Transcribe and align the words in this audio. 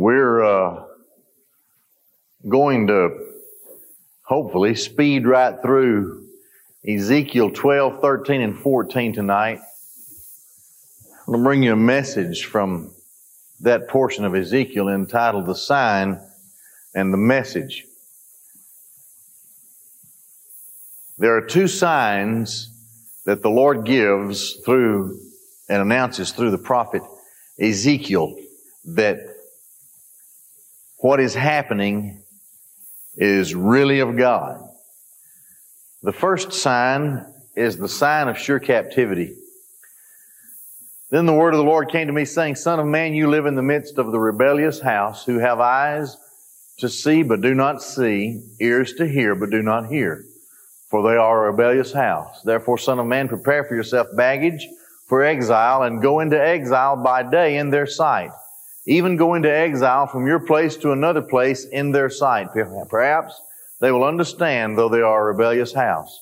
We're 0.00 0.42
uh, 0.42 0.84
going 2.48 2.86
to 2.86 3.18
hopefully 4.22 4.74
speed 4.74 5.26
right 5.26 5.60
through 5.60 6.26
Ezekiel 6.88 7.50
12, 7.50 8.00
13, 8.00 8.40
and 8.40 8.58
14 8.58 9.12
tonight. 9.12 9.60
I'm 11.18 11.26
going 11.26 11.40
to 11.40 11.44
bring 11.44 11.62
you 11.62 11.74
a 11.74 11.76
message 11.76 12.46
from 12.46 12.94
that 13.60 13.88
portion 13.88 14.24
of 14.24 14.34
Ezekiel 14.34 14.88
entitled 14.88 15.44
The 15.44 15.54
Sign 15.54 16.18
and 16.94 17.12
the 17.12 17.18
Message. 17.18 17.84
There 21.18 21.36
are 21.36 21.42
two 21.42 21.68
signs 21.68 22.70
that 23.26 23.42
the 23.42 23.50
Lord 23.50 23.84
gives 23.84 24.54
through 24.64 25.20
and 25.68 25.82
announces 25.82 26.32
through 26.32 26.52
the 26.52 26.56
prophet 26.56 27.02
Ezekiel 27.60 28.34
that 28.86 29.29
what 31.00 31.18
is 31.20 31.34
happening 31.34 32.22
is 33.16 33.54
really 33.54 34.00
of 34.00 34.16
God. 34.16 34.60
The 36.02 36.12
first 36.12 36.52
sign 36.52 37.26
is 37.56 37.76
the 37.76 37.88
sign 37.88 38.28
of 38.28 38.38
sure 38.38 38.58
captivity. 38.58 39.34
Then 41.10 41.26
the 41.26 41.32
word 41.32 41.54
of 41.54 41.58
the 41.58 41.64
Lord 41.64 41.90
came 41.90 42.06
to 42.06 42.12
me 42.12 42.24
saying, 42.24 42.54
Son 42.54 42.78
of 42.78 42.86
man, 42.86 43.14
you 43.14 43.28
live 43.28 43.46
in 43.46 43.56
the 43.56 43.62
midst 43.62 43.98
of 43.98 44.12
the 44.12 44.18
rebellious 44.18 44.80
house 44.80 45.24
who 45.24 45.38
have 45.38 45.58
eyes 45.58 46.16
to 46.78 46.88
see 46.88 47.22
but 47.22 47.40
do 47.40 47.54
not 47.54 47.82
see, 47.82 48.42
ears 48.60 48.94
to 48.94 49.08
hear 49.08 49.34
but 49.34 49.50
do 49.50 49.62
not 49.62 49.88
hear. 49.88 50.24
For 50.88 51.02
they 51.02 51.16
are 51.16 51.46
a 51.46 51.50
rebellious 51.50 51.92
house. 51.92 52.42
Therefore, 52.42 52.78
son 52.78 52.98
of 52.98 53.06
man, 53.06 53.28
prepare 53.28 53.64
for 53.64 53.74
yourself 53.74 54.08
baggage 54.16 54.66
for 55.08 55.22
exile 55.22 55.82
and 55.82 56.02
go 56.02 56.20
into 56.20 56.40
exile 56.40 56.96
by 57.02 57.22
day 57.28 57.56
in 57.56 57.70
their 57.70 57.86
sight 57.86 58.30
even 58.86 59.16
go 59.16 59.34
into 59.34 59.50
exile 59.50 60.06
from 60.06 60.26
your 60.26 60.40
place 60.40 60.76
to 60.78 60.92
another 60.92 61.22
place 61.22 61.64
in 61.64 61.92
their 61.92 62.10
sight. 62.10 62.48
Perhaps 62.88 63.40
they 63.80 63.92
will 63.92 64.04
understand, 64.04 64.76
though 64.76 64.88
they 64.88 65.02
are 65.02 65.28
a 65.28 65.32
rebellious 65.32 65.72
house. 65.72 66.20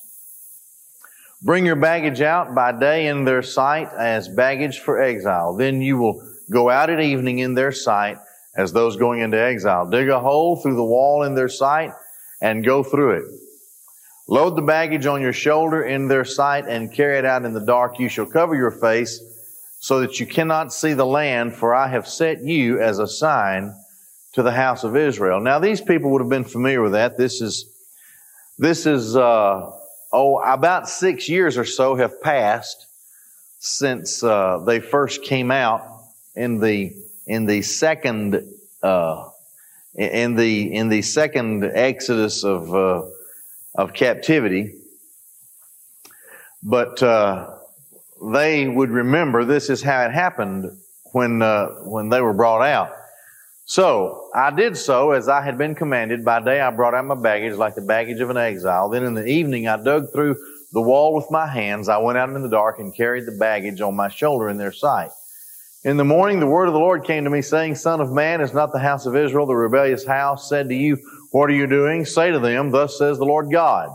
Bring 1.42 1.64
your 1.64 1.76
baggage 1.76 2.20
out 2.20 2.54
by 2.54 2.72
day 2.72 3.06
in 3.06 3.24
their 3.24 3.42
sight 3.42 3.88
as 3.96 4.28
baggage 4.28 4.80
for 4.80 5.00
exile. 5.00 5.54
Then 5.54 5.80
you 5.80 5.96
will 5.96 6.20
go 6.50 6.68
out 6.68 6.90
at 6.90 7.00
evening 7.00 7.38
in 7.38 7.54
their 7.54 7.70
sight 7.70 8.18
as 8.56 8.72
those 8.72 8.96
going 8.96 9.20
into 9.20 9.38
exile. 9.38 9.88
Dig 9.88 10.08
a 10.08 10.18
hole 10.18 10.56
through 10.56 10.74
the 10.74 10.84
wall 10.84 11.22
in 11.22 11.36
their 11.36 11.48
sight 11.48 11.92
and 12.40 12.64
go 12.64 12.82
through 12.82 13.18
it. 13.18 13.24
Load 14.26 14.56
the 14.56 14.62
baggage 14.62 15.06
on 15.06 15.22
your 15.22 15.32
shoulder 15.32 15.84
in 15.84 16.08
their 16.08 16.24
sight 16.24 16.66
and 16.66 16.92
carry 16.92 17.18
it 17.18 17.24
out 17.24 17.44
in 17.44 17.54
the 17.54 17.64
dark. 17.64 18.00
You 18.00 18.08
shall 18.08 18.26
cover 18.26 18.56
your 18.56 18.72
face 18.72 19.22
so 19.78 20.00
that 20.00 20.18
you 20.18 20.26
cannot 20.26 20.72
see 20.72 20.92
the 20.92 21.06
land, 21.06 21.54
for 21.54 21.74
I 21.74 21.88
have 21.88 22.06
set 22.06 22.42
you 22.42 22.80
as 22.80 22.98
a 22.98 23.06
sign 23.06 23.74
to 24.32 24.42
the 24.42 24.52
house 24.52 24.84
of 24.84 24.96
Israel. 24.96 25.40
Now, 25.40 25.58
these 25.58 25.80
people 25.80 26.10
would 26.10 26.20
have 26.20 26.28
been 26.28 26.44
familiar 26.44 26.82
with 26.82 26.92
that. 26.92 27.16
This 27.16 27.40
is, 27.40 27.64
this 28.58 28.86
is, 28.86 29.16
uh, 29.16 29.70
oh, 30.12 30.38
about 30.38 30.88
six 30.88 31.28
years 31.28 31.56
or 31.56 31.64
so 31.64 31.94
have 31.94 32.20
passed 32.20 32.86
since 33.58 34.22
uh, 34.22 34.58
they 34.58 34.80
first 34.80 35.22
came 35.22 35.50
out 35.50 35.82
in 36.34 36.60
the 36.60 36.92
in 37.26 37.46
the 37.46 37.62
second 37.62 38.42
uh, 38.82 39.28
in 39.94 40.36
the 40.36 40.74
in 40.74 40.88
the 40.88 41.02
second 41.02 41.64
exodus 41.64 42.44
of 42.44 42.74
uh, 42.74 43.02
of 43.74 43.92
captivity. 43.92 44.74
But 46.62 47.02
uh, 47.02 47.57
they 48.22 48.68
would 48.68 48.90
remember 48.90 49.44
this 49.44 49.70
is 49.70 49.82
how 49.82 50.04
it 50.04 50.12
happened 50.12 50.70
when, 51.12 51.42
uh, 51.42 51.68
when 51.84 52.08
they 52.08 52.20
were 52.20 52.32
brought 52.32 52.62
out. 52.62 52.92
So 53.64 54.30
I 54.34 54.50
did 54.50 54.76
so 54.76 55.10
as 55.10 55.28
I 55.28 55.42
had 55.42 55.58
been 55.58 55.74
commanded. 55.74 56.24
By 56.24 56.40
day 56.40 56.60
I 56.60 56.70
brought 56.70 56.94
out 56.94 57.04
my 57.04 57.14
baggage 57.14 57.54
like 57.54 57.74
the 57.74 57.82
baggage 57.82 58.20
of 58.20 58.30
an 58.30 58.38
exile. 58.38 58.88
Then 58.88 59.04
in 59.04 59.14
the 59.14 59.26
evening 59.26 59.68
I 59.68 59.76
dug 59.76 60.10
through 60.12 60.36
the 60.72 60.80
wall 60.80 61.14
with 61.14 61.30
my 61.30 61.46
hands. 61.46 61.88
I 61.88 61.98
went 61.98 62.18
out 62.18 62.30
in 62.30 62.42
the 62.42 62.48
dark 62.48 62.78
and 62.78 62.94
carried 62.94 63.26
the 63.26 63.36
baggage 63.38 63.80
on 63.80 63.94
my 63.94 64.08
shoulder 64.08 64.48
in 64.48 64.56
their 64.56 64.72
sight. 64.72 65.10
In 65.84 65.96
the 65.96 66.04
morning 66.04 66.40
the 66.40 66.46
word 66.46 66.66
of 66.66 66.72
the 66.72 66.80
Lord 66.80 67.04
came 67.04 67.24
to 67.24 67.30
me 67.30 67.42
saying, 67.42 67.74
Son 67.74 68.00
of 68.00 68.10
man, 68.10 68.40
is 68.40 68.54
not 68.54 68.72
the 68.72 68.78
house 68.78 69.06
of 69.06 69.14
Israel 69.14 69.46
the 69.46 69.54
rebellious 69.54 70.06
house 70.06 70.48
said 70.48 70.68
to 70.70 70.74
you, 70.74 70.98
What 71.30 71.50
are 71.50 71.54
you 71.54 71.66
doing? 71.66 72.04
Say 72.04 72.30
to 72.30 72.38
them, 72.38 72.70
Thus 72.70 72.98
says 72.98 73.18
the 73.18 73.24
Lord 73.24 73.50
God. 73.50 73.90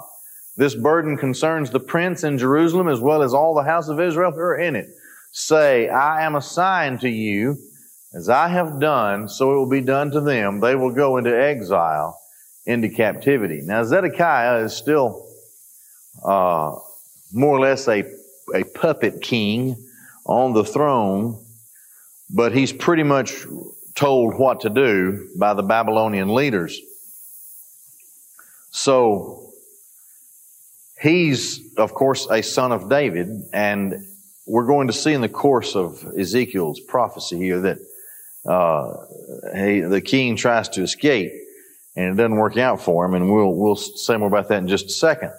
This 0.55 0.75
burden 0.75 1.17
concerns 1.17 1.71
the 1.71 1.79
prince 1.79 2.23
in 2.23 2.37
Jerusalem 2.37 2.87
as 2.87 2.99
well 2.99 3.23
as 3.23 3.33
all 3.33 3.55
the 3.55 3.63
house 3.63 3.87
of 3.87 3.99
Israel 3.99 4.31
who 4.31 4.39
are 4.39 4.59
in 4.59 4.75
it. 4.75 4.89
Say, 5.31 5.89
I 5.89 6.23
am 6.23 6.35
assigned 6.35 7.01
to 7.01 7.09
you, 7.09 7.57
as 8.13 8.29
I 8.29 8.47
have 8.49 8.79
done, 8.79 9.27
so 9.27 9.51
it 9.51 9.55
will 9.55 9.69
be 9.69 9.81
done 9.81 10.11
to 10.11 10.21
them. 10.21 10.59
They 10.59 10.75
will 10.75 10.91
go 10.93 11.17
into 11.17 11.35
exile, 11.35 12.19
into 12.67 12.89
captivity. 12.89 13.61
Now, 13.63 13.83
Zedekiah 13.83 14.63
is 14.63 14.75
still 14.75 15.27
uh, 16.23 16.75
more 17.31 17.57
or 17.57 17.59
less 17.59 17.87
a, 17.87 18.03
a 18.53 18.63
puppet 18.75 19.23
king 19.23 19.75
on 20.25 20.53
the 20.53 20.63
throne, 20.63 21.43
but 22.29 22.53
he's 22.53 22.71
pretty 22.71 23.03
much 23.03 23.45
told 23.95 24.35
what 24.37 24.61
to 24.61 24.69
do 24.69 25.29
by 25.35 25.55
the 25.55 25.63
Babylonian 25.63 26.33
leaders. 26.33 26.79
So, 28.69 29.52
He's, 31.03 31.75
of 31.75 31.93
course, 31.93 32.27
a 32.31 32.41
son 32.41 32.71
of 32.71 32.89
David, 32.89 33.27
and 33.51 34.05
we're 34.47 34.65
going 34.65 34.87
to 34.87 34.93
see 34.93 35.11
in 35.11 35.19
the 35.19 35.27
course 35.27 35.75
of 35.75 36.01
Ezekiel's 36.17 36.79
prophecy 36.79 37.35
here 37.35 37.59
that 37.59 37.77
uh, 38.45 39.05
he, 39.53 39.81
the 39.81 39.99
king 39.99 40.37
tries 40.37 40.69
to 40.69 40.81
escape, 40.81 41.33
and 41.97 42.13
it 42.13 42.15
doesn't 42.15 42.37
work 42.37 42.55
out 42.57 42.81
for 42.81 43.03
him, 43.03 43.15
and 43.15 43.29
we'll 43.29 43.53
we'll 43.53 43.75
say 43.75 44.15
more 44.15 44.29
about 44.29 44.47
that 44.47 44.59
in 44.59 44.69
just 44.69 44.85
a 44.85 44.91
second. 44.91 45.33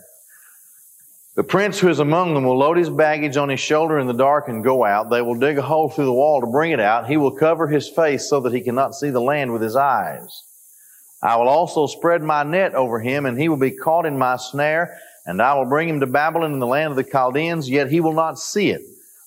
The 1.35 1.43
prince 1.43 1.79
who 1.81 1.89
is 1.89 1.99
among 1.99 2.35
them 2.35 2.45
will 2.45 2.59
load 2.59 2.77
his 2.77 2.91
baggage 2.91 3.39
on 3.39 3.49
his 3.49 3.59
shoulder 3.59 3.99
in 3.99 4.07
the 4.07 4.13
dark 4.13 4.49
and 4.49 4.63
go 4.63 4.85
out. 4.85 5.09
They 5.09 5.23
will 5.23 5.35
dig 5.35 5.57
a 5.57 5.63
hole 5.63 5.89
through 5.89 6.05
the 6.05 6.13
wall 6.13 6.43
to 6.43 6.47
bring 6.47 6.73
it 6.73 6.81
out. 6.81 7.09
He 7.09 7.17
will 7.17 7.33
cover 7.33 7.69
his 7.69 7.89
face 7.89 8.29
so 8.29 8.39
that 8.41 8.53
he 8.53 8.61
cannot 8.61 8.95
see 8.95 9.09
the 9.09 9.21
land 9.21 9.51
with 9.51 9.63
his 9.63 9.77
eyes. 9.77 10.45
I 11.23 11.37
will 11.37 11.49
also 11.49 11.87
spread 11.87 12.23
my 12.23 12.43
net 12.43 12.75
over 12.75 13.01
him, 13.01 13.25
and 13.25 13.41
he 13.41 13.49
will 13.49 13.57
be 13.57 13.71
caught 13.71 14.05
in 14.05 14.19
my 14.19 14.37
snare 14.37 14.99
and 15.27 15.41
I 15.41 15.55
will 15.55 15.65
bring 15.65 15.89
him 15.89 16.01
to 16.01 16.07
Babylon 16.07 16.53
in 16.53 16.59
the 16.59 16.67
land 16.67 16.91
of 16.91 16.97
the 16.97 17.05
Chaldeans, 17.05 17.69
yet 17.69 17.91
he 17.91 18.01
will 18.01 18.13
not 18.13 18.39
see 18.39 18.71
it, 18.71 18.83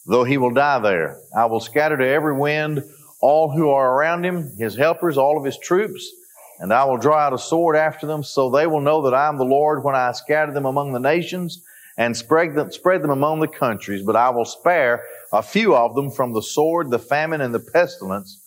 though 0.06 0.24
he 0.24 0.38
will 0.38 0.52
die 0.52 0.80
there. 0.80 1.20
I 1.36 1.46
will 1.46 1.60
scatter 1.60 1.98
to 1.98 2.08
every 2.08 2.34
wind 2.34 2.84
all 3.20 3.52
who 3.52 3.70
are 3.70 3.96
around 3.96 4.24
him, 4.24 4.52
his 4.58 4.76
helpers, 4.76 5.18
all 5.18 5.38
of 5.38 5.44
his 5.44 5.58
troops, 5.58 6.08
and 6.60 6.74
I 6.74 6.86
will 6.86 6.98
draw 6.98 7.18
out 7.18 7.34
a 7.34 7.38
sword 7.38 7.76
after 7.76 8.08
them, 8.08 8.24
so 8.24 8.50
they 8.50 8.68
will 8.68 8.82
know 8.82 9.04
that 9.04 9.14
I 9.14 9.28
am 9.28 9.38
the 9.38 9.46
Lord 9.46 9.84
when 9.84 9.96
I 9.96 10.12
scatter 10.12 10.52
them 10.52 10.66
among 10.66 10.94
the 10.94 11.00
nations 11.00 11.64
and 11.98 12.16
spread 12.16 12.54
them, 12.56 12.72
spread 12.72 13.02
them 13.02 13.10
among 13.10 13.40
the 13.40 13.48
countries. 13.48 14.04
But 14.04 14.16
I 14.16 14.30
will 14.30 14.46
spare 14.46 15.04
a 15.32 15.42
few 15.42 15.76
of 15.76 15.96
them 15.96 16.12
from 16.12 16.34
the 16.34 16.42
sword, 16.42 16.90
the 16.90 17.00
famine, 17.00 17.42
and 17.42 17.54
the 17.54 17.60
pestilence, 17.60 18.42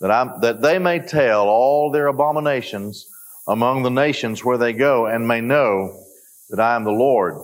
that, 0.00 0.10
I, 0.10 0.36
that 0.40 0.62
they 0.62 0.78
may 0.78 0.98
tell 1.00 1.48
all 1.48 1.90
their 1.90 2.08
abominations 2.08 3.06
among 3.46 3.82
the 3.82 3.90
nations 3.90 4.44
where 4.44 4.58
they 4.58 4.72
go, 4.72 5.06
and 5.06 5.26
may 5.26 5.40
know 5.40 6.01
that 6.52 6.60
I 6.60 6.76
am 6.76 6.84
the 6.84 6.90
Lord. 6.90 7.36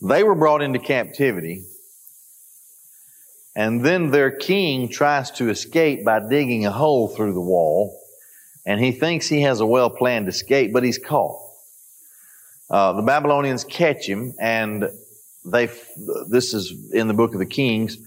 They 0.00 0.24
were 0.24 0.34
brought 0.34 0.62
into 0.62 0.78
captivity, 0.78 1.64
and 3.54 3.84
then 3.84 4.10
their 4.10 4.30
king 4.30 4.88
tries 4.88 5.30
to 5.32 5.50
escape 5.50 6.02
by 6.02 6.26
digging 6.26 6.64
a 6.64 6.72
hole 6.72 7.08
through 7.08 7.34
the 7.34 7.40
wall, 7.40 7.94
and 8.64 8.80
he 8.80 8.90
thinks 8.90 9.28
he 9.28 9.42
has 9.42 9.60
a 9.60 9.66
well 9.66 9.90
planned 9.90 10.28
escape, 10.28 10.72
but 10.72 10.82
he's 10.82 10.96
caught. 10.96 11.38
Uh, 12.70 12.94
the 12.94 13.02
Babylonians 13.02 13.64
catch 13.64 14.06
him, 14.06 14.32
and 14.40 14.88
they, 15.44 15.66
this 16.26 16.54
is 16.54 16.90
in 16.94 17.06
the 17.06 17.14
book 17.14 17.34
of 17.34 17.38
the 17.38 17.44
Kings, 17.44 17.98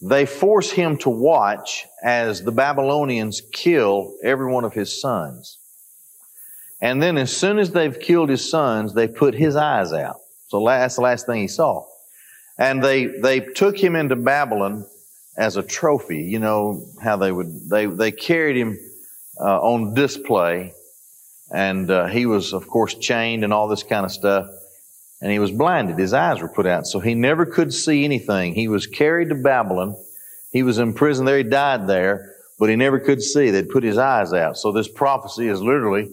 they 0.00 0.26
force 0.26 0.70
him 0.70 0.96
to 0.98 1.10
watch 1.10 1.86
as 2.00 2.44
the 2.44 2.52
Babylonians 2.52 3.42
kill 3.52 4.14
every 4.22 4.46
one 4.52 4.64
of 4.64 4.74
his 4.74 5.00
sons. 5.00 5.58
And 6.82 7.00
then 7.00 7.16
as 7.16 7.34
soon 7.34 7.60
as 7.60 7.70
they've 7.70 7.98
killed 7.98 8.28
his 8.28 8.50
sons, 8.50 8.92
they 8.92 9.06
put 9.06 9.34
his 9.34 9.54
eyes 9.54 9.92
out. 9.92 10.16
So 10.48 10.62
that's 10.66 10.96
the 10.96 11.02
last 11.02 11.26
thing 11.26 11.40
he 11.40 11.48
saw. 11.48 11.86
And 12.58 12.82
they, 12.82 13.06
they 13.06 13.38
took 13.38 13.78
him 13.78 13.94
into 13.94 14.16
Babylon 14.16 14.84
as 15.38 15.56
a 15.56 15.62
trophy. 15.62 16.24
You 16.24 16.40
know 16.40 16.84
how 17.00 17.16
they 17.16 17.30
would, 17.30 17.70
they, 17.70 17.86
they 17.86 18.10
carried 18.10 18.56
him 18.56 18.78
uh, 19.40 19.60
on 19.60 19.94
display. 19.94 20.74
And 21.54 21.88
uh, 21.88 22.06
he 22.06 22.26
was, 22.26 22.52
of 22.52 22.66
course, 22.66 22.94
chained 22.94 23.44
and 23.44 23.52
all 23.52 23.68
this 23.68 23.84
kind 23.84 24.04
of 24.04 24.10
stuff. 24.10 24.48
And 25.20 25.30
he 25.30 25.38
was 25.38 25.52
blinded. 25.52 25.98
His 25.98 26.12
eyes 26.12 26.42
were 26.42 26.48
put 26.48 26.66
out. 26.66 26.86
So 26.88 26.98
he 26.98 27.14
never 27.14 27.46
could 27.46 27.72
see 27.72 28.04
anything. 28.04 28.54
He 28.56 28.66
was 28.66 28.88
carried 28.88 29.28
to 29.28 29.36
Babylon. 29.36 29.94
He 30.50 30.64
was 30.64 30.78
in 30.78 30.94
prison 30.94 31.26
there. 31.26 31.38
He 31.38 31.44
died 31.44 31.86
there, 31.86 32.34
but 32.58 32.68
he 32.68 32.74
never 32.74 32.98
could 32.98 33.22
see. 33.22 33.50
They'd 33.50 33.68
put 33.68 33.84
his 33.84 33.98
eyes 33.98 34.32
out. 34.32 34.58
So 34.58 34.72
this 34.72 34.88
prophecy 34.88 35.46
is 35.46 35.62
literally 35.62 36.10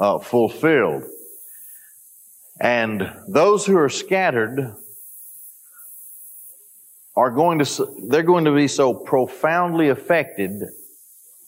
uh, 0.00 0.18
fulfilled. 0.18 1.04
And 2.60 3.12
those 3.28 3.64
who 3.64 3.76
are 3.76 3.88
scattered 3.88 4.74
are 7.16 7.30
going 7.30 7.58
to, 7.58 7.96
they're 8.08 8.22
going 8.22 8.46
to 8.46 8.54
be 8.54 8.66
so 8.66 8.94
profoundly 8.94 9.90
affected 9.90 10.62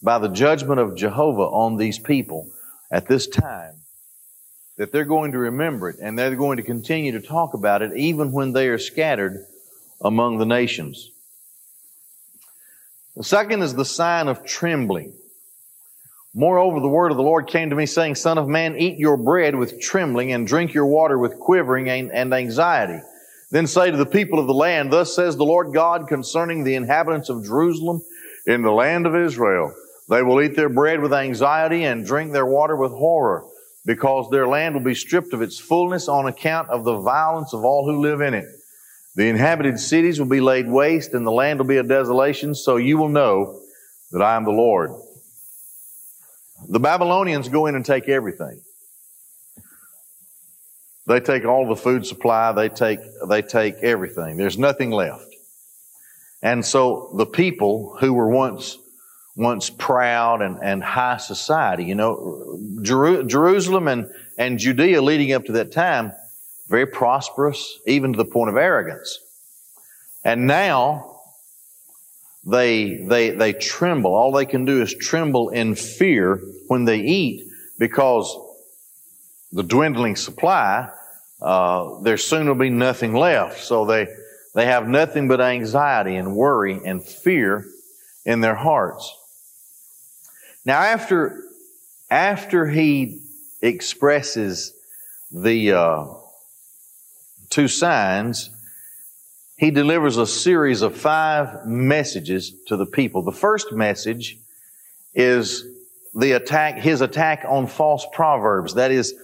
by 0.03 0.19
the 0.19 0.29
judgment 0.29 0.81
of 0.81 0.97
Jehovah 0.97 1.43
on 1.43 1.77
these 1.77 1.99
people 1.99 2.51
at 2.91 3.09
this 3.09 3.27
time 3.27 3.75
that 4.77 4.93
they're 4.93 5.05
going 5.05 5.33
to 5.33 5.39
remember 5.39 5.89
it 5.89 5.97
and 6.01 6.19
they're 6.19 6.35
going 6.35 6.57
to 6.57 6.63
continue 6.63 7.13
to 7.13 7.21
talk 7.21 7.55
about 7.55 7.83
it 7.83 7.97
even 7.97 8.33
when 8.33 8.53
they 8.53 8.69
are 8.69 8.79
scattered 8.79 9.45
among 10.01 10.39
the 10.39 10.47
nations. 10.47 11.11
The 13.17 13.25
second 13.25 13.63
is 13.63 13.75
the 13.75 13.85
sign 13.85 14.29
of 14.29 14.45
trembling. 14.45 15.15
Moreover, 16.35 16.81
the 16.81 16.89
word 16.89 17.11
of 17.11 17.19
the 17.19 17.23
Lord 17.23 17.47
came 17.47 17.69
to 17.71 17.77
me 17.77 17.85
saying, 17.85 18.15
Son 18.15 18.39
of 18.39 18.49
man, 18.49 18.77
eat 18.77 18.99
your 18.99 19.19
bread 19.19 19.55
with 19.55 19.81
trembling 19.81 20.33
and 20.33 20.47
drink 20.47 20.73
your 20.73 20.87
water 20.87 21.19
with 21.19 21.39
quivering 21.39 21.91
and 21.91 22.33
anxiety. 22.33 23.03
Then 23.51 23.67
say 23.67 23.91
to 23.91 23.97
the 23.99 24.07
people 24.07 24.39
of 24.39 24.47
the 24.47 24.55
land, 24.55 24.91
Thus 24.91 25.15
says 25.15 25.37
the 25.37 25.45
Lord 25.45 25.75
God 25.75 26.09
concerning 26.09 26.65
the 26.65 26.75
inhabitants 26.75 27.29
of 27.29 27.45
Jerusalem 27.45 28.01
in 28.47 28.63
the 28.63 28.73
land 28.73 29.07
of 29.07 29.15
Israel. 29.15 29.75
They 30.09 30.23
will 30.23 30.41
eat 30.43 30.57
their 30.57 30.71
bread 30.71 31.01
with 31.01 31.13
anxiety 31.13 31.85
and 31.85 32.07
drink 32.07 32.33
their 32.33 32.47
water 32.47 32.77
with 32.77 32.93
horror, 32.93 33.45
because 33.85 34.31
their 34.31 34.49
land 34.49 34.75
will 34.75 34.83
be 34.83 34.95
stripped 34.95 35.35
of 35.35 35.43
its 35.43 35.59
fullness 35.59 36.09
on 36.09 36.27
account 36.27 36.71
of 36.71 36.85
the 36.85 36.97
violence 36.97 37.53
of 37.53 37.63
all 37.63 37.85
who 37.85 38.01
live 38.01 38.23
in 38.23 38.33
it. 38.33 38.47
The 39.17 39.29
inhabited 39.29 39.79
cities 39.79 40.19
will 40.19 40.29
be 40.29 40.41
laid 40.41 40.67
waste 40.67 41.13
and 41.13 41.27
the 41.27 41.31
land 41.31 41.59
will 41.59 41.67
be 41.67 41.77
a 41.77 41.83
desolation, 41.83 42.55
so 42.55 42.77
you 42.77 42.97
will 42.97 43.11
know 43.11 43.61
that 44.13 44.23
I 44.23 44.37
am 44.37 44.45
the 44.45 44.51
Lord. 44.51 44.93
The 46.69 46.81
Babylonians 46.81 47.49
go 47.49 47.67
in 47.67 47.75
and 47.75 47.85
take 47.85 48.09
everything. 48.09 48.61
They 51.07 51.21
take 51.21 51.45
all 51.45 51.67
the 51.67 51.77
food 51.77 52.07
supply, 52.07 52.53
they 52.53 52.69
take, 52.69 53.01
they 53.29 53.43
take 53.43 53.75
everything. 53.83 54.37
There's 54.37 54.59
nothing 54.59 54.91
left. 54.91 55.27
And 56.43 56.65
so 56.65 57.13
the 57.17 57.27
people 57.27 57.97
who 58.01 58.13
were 58.13 58.29
once, 58.29 58.79
once 59.37 59.71
proud 59.71 60.43
and, 60.43 60.59
and 60.63 60.83
high 60.83 61.17
society, 61.17 61.85
you 61.85 61.95
know, 61.95 62.59
Jeru- 62.83 63.25
Jerusalem 63.25 63.89
and, 63.89 64.11
and 64.39 64.59
Judea 64.59 65.03
leading 65.03 65.33
up 65.33 65.45
to 65.47 65.53
that 65.53 65.73
time, 65.73 66.13
very 66.69 66.87
prosperous, 66.87 67.79
even 67.87 68.13
to 68.13 68.17
the 68.17 68.25
point 68.25 68.51
of 68.51 68.57
arrogance. 68.57 69.19
And 70.25 70.47
now 70.47 71.12
they, 72.45 72.97
they, 72.97 73.31
they 73.31 73.53
tremble. 73.53 74.15
All 74.15 74.33
they 74.33 74.47
can 74.47 74.65
do 74.65 74.83
is 74.83 74.95
tremble 74.95 75.51
in 75.51 75.75
fear 75.75 76.41
when 76.69 76.85
they 76.85 76.99
eat 76.99 77.49
because 77.79 78.37
the 79.53 79.63
dwindling 79.63 80.17
supply, 80.17 80.89
uh, 81.41 82.01
there 82.01 82.17
soon 82.17 82.49
will 82.49 82.55
be 82.55 82.71
nothing 82.71 83.15
left. 83.15 83.63
So 83.63 83.85
they, 83.85 84.09
they 84.55 84.67
have 84.67 84.89
nothing 84.89 85.29
but 85.29 85.41
anxiety 85.41 86.17
and 86.17 86.35
worry 86.35 86.81
and 86.85 87.03
fear 87.05 87.65
in 88.25 88.41
their 88.41 88.55
hearts. 88.55 89.17
Now, 90.65 90.81
after, 90.81 91.43
after 92.11 92.67
he 92.67 93.21
expresses 93.61 94.73
the 95.31 95.73
uh, 95.73 96.07
two 97.51 97.69
signs, 97.69 98.51
he 99.63 99.71
delivers 99.71 100.17
a 100.17 100.27
series 100.27 100.83
of 100.83 100.97
five 100.97 101.65
messages 101.65 102.53
to 102.67 102.77
the 102.77 102.85
people. 102.85 103.23
The 103.23 103.31
first 103.31 103.71
message 103.71 104.37
is 105.15 105.65
the 106.15 106.33
attack, 106.33 106.79
his 106.79 107.01
attack 107.01 107.45
on 107.49 107.69
false 107.69 108.05
proverbs. 108.13 108.75
That 108.75 108.91
is, 108.91 109.15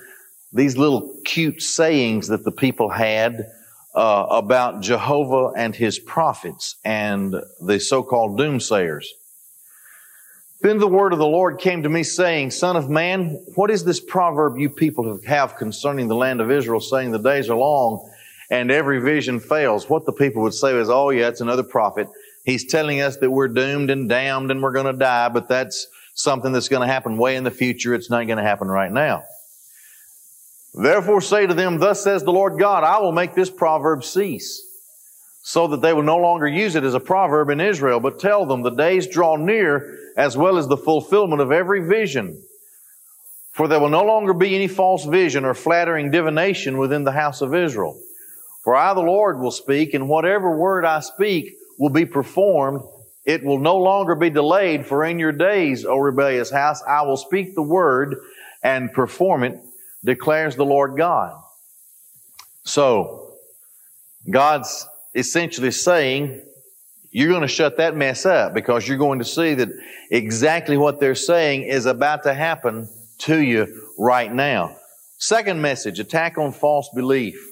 these 0.52 0.76
little 0.76 1.12
cute 1.24 1.60
sayings 1.60 2.28
that 2.28 2.44
the 2.44 2.52
people 2.52 2.88
had 2.88 3.48
uh, 3.96 4.26
about 4.30 4.80
Jehovah 4.80 5.54
and 5.56 5.74
his 5.74 5.98
prophets 5.98 6.76
and 6.84 7.34
the 7.60 7.80
so-called 7.80 8.38
doomsayers. 8.38 9.06
Then 10.60 10.78
the 10.78 10.86
word 10.86 11.12
of 11.12 11.18
the 11.18 11.26
Lord 11.26 11.58
came 11.58 11.82
to 11.82 11.88
me 11.88 12.04
saying, 12.04 12.52
Son 12.52 12.76
of 12.76 12.88
man, 12.88 13.44
what 13.56 13.72
is 13.72 13.84
this 13.84 13.98
proverb 13.98 14.56
you 14.56 14.70
people 14.70 15.18
have 15.26 15.56
concerning 15.56 16.06
the 16.06 16.14
land 16.14 16.40
of 16.40 16.48
Israel, 16.48 16.78
saying 16.78 17.10
the 17.10 17.18
days 17.18 17.50
are 17.50 17.56
long 17.56 18.08
and 18.50 18.70
every 18.70 19.00
vision 19.00 19.40
fails? 19.40 19.88
What 19.88 20.06
the 20.06 20.12
people 20.12 20.42
would 20.42 20.54
say 20.54 20.74
is, 20.74 20.88
oh 20.90 21.10
yeah, 21.10 21.28
it's 21.28 21.40
another 21.40 21.62
prophet. 21.62 22.08
He's 22.44 22.64
telling 22.64 23.00
us 23.00 23.18
that 23.18 23.30
we're 23.30 23.48
doomed 23.48 23.90
and 23.90 24.08
damned 24.08 24.50
and 24.50 24.62
we're 24.62 24.72
going 24.72 24.86
to 24.86 24.98
die, 24.98 25.28
but 25.28 25.48
that's 25.48 25.86
something 26.14 26.52
that's 26.52 26.68
going 26.68 26.86
to 26.86 26.92
happen 26.92 27.18
way 27.18 27.36
in 27.36 27.44
the 27.44 27.50
future. 27.50 27.94
It's 27.94 28.10
not 28.10 28.26
going 28.26 28.38
to 28.38 28.44
happen 28.44 28.68
right 28.68 28.90
now. 28.90 29.22
Therefore 30.74 31.20
say 31.20 31.46
to 31.46 31.54
them, 31.54 31.78
thus 31.78 32.02
says 32.02 32.22
the 32.22 32.32
Lord 32.32 32.58
God, 32.58 32.84
I 32.84 33.00
will 33.00 33.12
make 33.12 33.34
this 33.34 33.50
proverb 33.50 34.04
cease 34.04 34.64
so 35.42 35.68
that 35.68 35.80
they 35.80 35.92
will 35.92 36.02
no 36.02 36.18
longer 36.18 36.46
use 36.46 36.74
it 36.74 36.84
as 36.84 36.94
a 36.94 37.00
proverb 37.00 37.48
in 37.48 37.60
Israel, 37.60 38.00
but 38.00 38.18
tell 38.18 38.44
them 38.44 38.62
the 38.62 38.70
days 38.70 39.06
draw 39.06 39.36
near 39.36 39.98
as 40.16 40.36
well 40.36 40.58
as 40.58 40.68
the 40.68 40.76
fulfillment 40.76 41.40
of 41.40 41.52
every 41.52 41.88
vision. 41.88 42.42
For 43.52 43.66
there 43.66 43.80
will 43.80 43.88
no 43.88 44.04
longer 44.04 44.34
be 44.34 44.54
any 44.54 44.68
false 44.68 45.04
vision 45.04 45.44
or 45.44 45.54
flattering 45.54 46.10
divination 46.10 46.78
within 46.78 47.04
the 47.04 47.12
house 47.12 47.40
of 47.40 47.54
Israel. 47.54 47.98
For 48.68 48.76
I, 48.76 48.92
the 48.92 49.00
Lord, 49.00 49.40
will 49.40 49.50
speak, 49.50 49.94
and 49.94 50.10
whatever 50.10 50.54
word 50.54 50.84
I 50.84 51.00
speak 51.00 51.56
will 51.78 51.88
be 51.88 52.04
performed 52.04 52.82
it 53.24 53.42
will 53.42 53.58
no 53.58 53.78
longer 53.78 54.14
be 54.14 54.28
delayed, 54.28 54.84
for 54.84 55.06
in 55.06 55.18
your 55.18 55.32
days, 55.32 55.86
O 55.86 55.96
rebellious 55.96 56.50
house, 56.50 56.82
I 56.86 57.00
will 57.00 57.16
speak 57.16 57.54
the 57.54 57.62
word 57.62 58.16
and 58.62 58.92
perform 58.92 59.42
it, 59.44 59.58
declares 60.04 60.54
the 60.54 60.66
Lord 60.66 60.98
God. 60.98 61.34
So, 62.64 63.32
God's 64.28 64.86
essentially 65.14 65.70
saying, 65.70 66.42
you're 67.10 67.30
going 67.30 67.40
to 67.40 67.48
shut 67.48 67.78
that 67.78 67.96
mess 67.96 68.26
up 68.26 68.52
because 68.52 68.86
you're 68.86 68.98
going 68.98 69.20
to 69.20 69.24
see 69.24 69.54
that 69.54 69.70
exactly 70.10 70.76
what 70.76 71.00
they're 71.00 71.14
saying 71.14 71.62
is 71.62 71.86
about 71.86 72.24
to 72.24 72.34
happen 72.34 72.86
to 73.20 73.38
you 73.38 73.88
right 73.96 74.30
now. 74.30 74.76
Second 75.16 75.62
message, 75.62 75.98
attack 76.00 76.36
on 76.36 76.52
false 76.52 76.90
belief. 76.94 77.42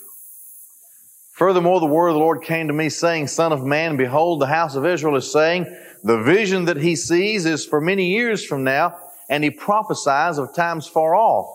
Furthermore, 1.37 1.81
the 1.81 1.87
word 1.87 2.09
of 2.09 2.15
the 2.15 2.21
Lord 2.21 2.43
came 2.43 2.69
to 2.69 2.73
me 2.73 2.88
saying, 2.88 3.27
Son 3.27 3.53
of 3.53 3.62
man, 3.62 3.99
behold, 3.99 4.41
the 4.41 4.47
house 4.47 4.75
of 4.75 4.87
Israel 4.87 5.17
is 5.17 5.31
saying, 5.31 5.67
the 6.03 6.23
vision 6.23 6.65
that 6.65 6.79
he 6.79 6.97
sees 6.97 7.44
is 7.44 7.67
for 7.67 7.81
many 7.81 8.11
years 8.12 8.44
from 8.44 8.65
now, 8.65 8.97
and 9.29 9.44
he 9.44 9.50
prophesies 9.50 10.38
of 10.38 10.55
times 10.55 10.87
far 10.87 11.15
off. 11.15 11.47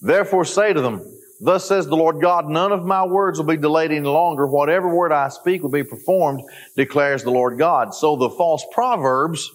Therefore 0.00 0.44
say 0.44 0.72
to 0.72 0.80
them, 0.80 1.04
Thus 1.40 1.66
says 1.66 1.86
the 1.86 1.96
Lord 1.96 2.20
God, 2.22 2.48
none 2.48 2.72
of 2.72 2.86
my 2.86 3.04
words 3.04 3.38
will 3.38 3.46
be 3.46 3.56
delayed 3.56 3.90
any 3.90 4.06
longer. 4.06 4.46
Whatever 4.46 4.94
word 4.94 5.12
I 5.12 5.28
speak 5.28 5.62
will 5.62 5.70
be 5.70 5.84
performed, 5.84 6.42
declares 6.76 7.24
the 7.24 7.30
Lord 7.30 7.58
God. 7.58 7.92
So 7.92 8.16
the 8.16 8.30
false 8.30 8.64
proverbs 8.72 9.50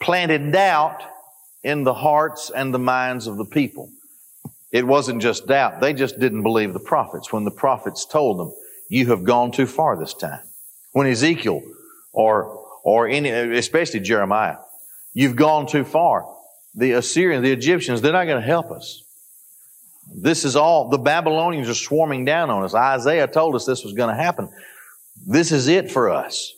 planted 0.00 0.52
doubt 0.52 1.02
in 1.64 1.82
the 1.82 1.94
hearts 1.94 2.50
and 2.54 2.72
the 2.72 2.78
minds 2.78 3.26
of 3.26 3.36
the 3.36 3.46
people. 3.46 3.90
It 4.74 4.84
wasn't 4.84 5.22
just 5.22 5.46
doubt. 5.46 5.80
They 5.80 5.92
just 5.92 6.18
didn't 6.18 6.42
believe 6.42 6.72
the 6.72 6.80
prophets 6.80 7.32
when 7.32 7.44
the 7.44 7.52
prophets 7.52 8.04
told 8.04 8.40
them, 8.40 8.52
you 8.88 9.06
have 9.06 9.22
gone 9.22 9.52
too 9.52 9.66
far 9.66 9.96
this 9.96 10.14
time. 10.14 10.40
When 10.90 11.06
Ezekiel 11.06 11.62
or, 12.12 12.60
or 12.82 13.06
any, 13.06 13.30
especially 13.30 14.00
Jeremiah, 14.00 14.56
you've 15.12 15.36
gone 15.36 15.68
too 15.68 15.84
far. 15.84 16.28
The 16.74 16.90
Assyrians, 16.90 17.44
the 17.44 17.52
Egyptians, 17.52 18.00
they're 18.00 18.12
not 18.12 18.24
going 18.24 18.40
to 18.40 18.46
help 18.46 18.72
us. 18.72 19.04
This 20.12 20.44
is 20.44 20.56
all, 20.56 20.88
the 20.88 20.98
Babylonians 20.98 21.68
are 21.68 21.74
swarming 21.74 22.24
down 22.24 22.50
on 22.50 22.64
us. 22.64 22.74
Isaiah 22.74 23.28
told 23.28 23.54
us 23.54 23.64
this 23.64 23.84
was 23.84 23.92
going 23.92 24.10
to 24.10 24.20
happen. 24.20 24.48
This 25.24 25.52
is 25.52 25.68
it 25.68 25.88
for 25.88 26.10
us. 26.10 26.52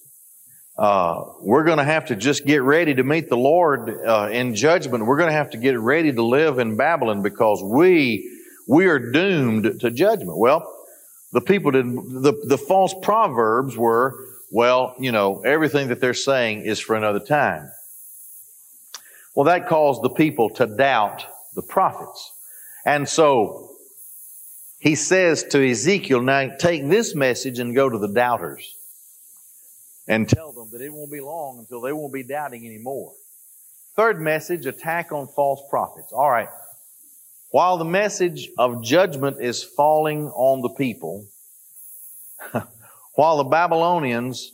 Uh, 0.78 1.24
we're 1.40 1.64
going 1.64 1.78
to 1.78 1.84
have 1.84 2.06
to 2.06 2.16
just 2.16 2.44
get 2.44 2.62
ready 2.62 2.94
to 2.94 3.02
meet 3.02 3.30
the 3.30 3.36
Lord 3.36 3.88
uh, 3.88 4.28
in 4.30 4.54
judgment. 4.54 5.06
We're 5.06 5.16
going 5.16 5.30
to 5.30 5.36
have 5.36 5.50
to 5.50 5.56
get 5.56 5.78
ready 5.78 6.12
to 6.12 6.22
live 6.22 6.58
in 6.58 6.76
Babylon 6.76 7.22
because 7.22 7.62
we 7.62 8.30
we 8.68 8.86
are 8.86 8.98
doomed 8.98 9.80
to 9.80 9.90
judgment. 9.90 10.36
Well, 10.36 10.70
the 11.32 11.40
people 11.40 11.70
did 11.70 11.86
the 11.86 12.34
the 12.46 12.58
false 12.58 12.94
proverbs 13.02 13.76
were 13.76 14.26
well, 14.50 14.94
you 14.98 15.12
know, 15.12 15.42
everything 15.44 15.88
that 15.88 16.00
they're 16.00 16.14
saying 16.14 16.62
is 16.62 16.78
for 16.78 16.94
another 16.94 17.20
time. 17.20 17.70
Well, 19.34 19.46
that 19.46 19.68
caused 19.68 20.02
the 20.02 20.10
people 20.10 20.50
to 20.50 20.66
doubt 20.66 21.24
the 21.54 21.62
prophets, 21.62 22.32
and 22.84 23.08
so 23.08 23.70
he 24.78 24.94
says 24.94 25.42
to 25.44 25.70
Ezekiel, 25.70 26.20
"Now 26.20 26.50
take 26.58 26.86
this 26.86 27.14
message 27.14 27.58
and 27.60 27.74
go 27.74 27.88
to 27.88 27.96
the 27.96 28.08
doubters." 28.08 28.75
And 30.08 30.28
tell 30.28 30.52
them 30.52 30.68
that 30.72 30.80
it 30.80 30.92
won't 30.92 31.10
be 31.10 31.20
long 31.20 31.58
until 31.58 31.80
they 31.80 31.92
won't 31.92 32.12
be 32.12 32.22
doubting 32.22 32.66
anymore. 32.66 33.12
Third 33.96 34.20
message, 34.20 34.66
attack 34.66 35.10
on 35.10 35.26
false 35.26 35.62
prophets. 35.70 36.12
All 36.12 36.30
right. 36.30 36.48
While 37.50 37.78
the 37.78 37.84
message 37.84 38.50
of 38.58 38.82
judgment 38.82 39.40
is 39.40 39.62
falling 39.62 40.28
on 40.28 40.60
the 40.60 40.68
people, 40.70 41.26
while 43.14 43.38
the 43.38 43.44
Babylonians 43.44 44.52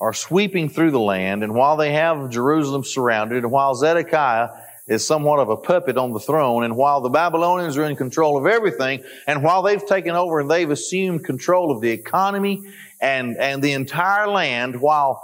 are 0.00 0.14
sweeping 0.14 0.68
through 0.68 0.92
the 0.92 1.00
land, 1.00 1.42
and 1.42 1.54
while 1.54 1.76
they 1.76 1.92
have 1.92 2.30
Jerusalem 2.30 2.84
surrounded, 2.84 3.42
and 3.42 3.52
while 3.52 3.74
Zedekiah 3.74 4.48
is 4.86 5.06
somewhat 5.06 5.38
of 5.38 5.50
a 5.50 5.56
puppet 5.56 5.98
on 5.98 6.12
the 6.12 6.20
throne, 6.20 6.64
and 6.64 6.76
while 6.76 7.00
the 7.00 7.10
Babylonians 7.10 7.76
are 7.76 7.84
in 7.84 7.96
control 7.96 8.38
of 8.38 8.46
everything, 8.46 9.02
and 9.26 9.42
while 9.42 9.62
they've 9.62 9.84
taken 9.84 10.14
over 10.14 10.40
and 10.40 10.50
they've 10.50 10.70
assumed 10.70 11.24
control 11.24 11.70
of 11.70 11.82
the 11.82 11.90
economy 11.90 12.62
and, 13.00 13.36
and 13.36 13.62
the 13.62 13.72
entire 13.72 14.28
land 14.28 14.80
while 14.80 15.22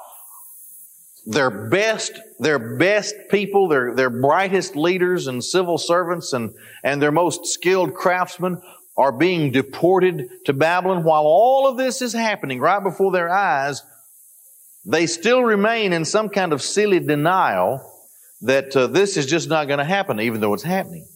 their 1.26 1.50
best, 1.68 2.18
their 2.38 2.76
best 2.76 3.14
people, 3.30 3.68
their, 3.68 3.94
their 3.94 4.10
brightest 4.10 4.76
leaders 4.76 5.26
and 5.26 5.42
civil 5.42 5.78
servants 5.78 6.32
and, 6.32 6.54
and 6.82 7.00
their 7.00 7.12
most 7.12 7.46
skilled 7.46 7.94
craftsmen 7.94 8.60
are 8.96 9.12
being 9.12 9.50
deported 9.50 10.28
to 10.44 10.52
Babylon. 10.52 11.02
While 11.02 11.24
all 11.24 11.66
of 11.66 11.76
this 11.76 12.02
is 12.02 12.12
happening 12.12 12.60
right 12.60 12.82
before 12.82 13.10
their 13.10 13.30
eyes, 13.30 13.82
they 14.84 15.06
still 15.06 15.42
remain 15.42 15.92
in 15.92 16.04
some 16.04 16.28
kind 16.28 16.52
of 16.52 16.60
silly 16.60 17.00
denial 17.00 17.90
that 18.42 18.76
uh, 18.76 18.86
this 18.86 19.16
is 19.16 19.26
just 19.26 19.48
not 19.48 19.66
going 19.66 19.78
to 19.78 19.84
happen, 19.84 20.20
even 20.20 20.40
though 20.40 20.52
it's 20.52 20.62
happening. 20.62 21.06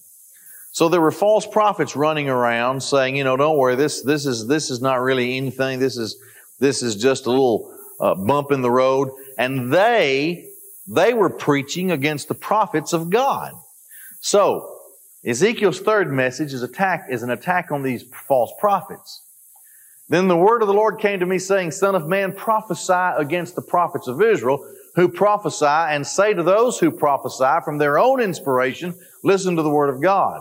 So 0.72 0.88
there 0.88 1.00
were 1.00 1.10
false 1.10 1.46
prophets 1.46 1.94
running 1.94 2.28
around 2.28 2.82
saying, 2.82 3.16
you 3.16 3.24
know, 3.24 3.36
don't 3.36 3.58
worry, 3.58 3.76
this, 3.76 4.02
this 4.02 4.26
is, 4.26 4.46
this 4.46 4.70
is 4.70 4.80
not 4.80 5.00
really 5.00 5.36
anything. 5.36 5.78
This 5.78 5.96
is, 5.96 6.16
this 6.58 6.82
is 6.82 6.96
just 6.96 7.26
a 7.26 7.30
little 7.30 7.74
uh, 8.00 8.14
bump 8.14 8.52
in 8.52 8.62
the 8.62 8.70
road. 8.70 9.10
And 9.36 9.72
they, 9.72 10.48
they 10.86 11.14
were 11.14 11.30
preaching 11.30 11.90
against 11.90 12.28
the 12.28 12.34
prophets 12.34 12.92
of 12.92 13.10
God. 13.10 13.52
So, 14.20 14.74
Ezekiel's 15.24 15.80
third 15.80 16.12
message 16.12 16.52
is 16.52 16.62
attack, 16.62 17.06
is 17.10 17.22
an 17.22 17.30
attack 17.30 17.70
on 17.70 17.82
these 17.82 18.04
false 18.26 18.52
prophets. 18.58 19.24
Then 20.08 20.28
the 20.28 20.36
word 20.36 20.62
of 20.62 20.68
the 20.68 20.74
Lord 20.74 21.00
came 21.00 21.20
to 21.20 21.26
me 21.26 21.38
saying, 21.38 21.72
Son 21.72 21.94
of 21.94 22.08
man, 22.08 22.32
prophesy 22.32 22.92
against 23.18 23.54
the 23.54 23.62
prophets 23.62 24.08
of 24.08 24.22
Israel 24.22 24.64
who 24.94 25.08
prophesy 25.08 25.66
and 25.66 26.04
say 26.04 26.34
to 26.34 26.42
those 26.42 26.78
who 26.78 26.90
prophesy 26.90 27.64
from 27.64 27.78
their 27.78 27.98
own 27.98 28.20
inspiration, 28.20 28.94
listen 29.22 29.54
to 29.54 29.62
the 29.62 29.70
word 29.70 29.94
of 29.94 30.00
God. 30.00 30.40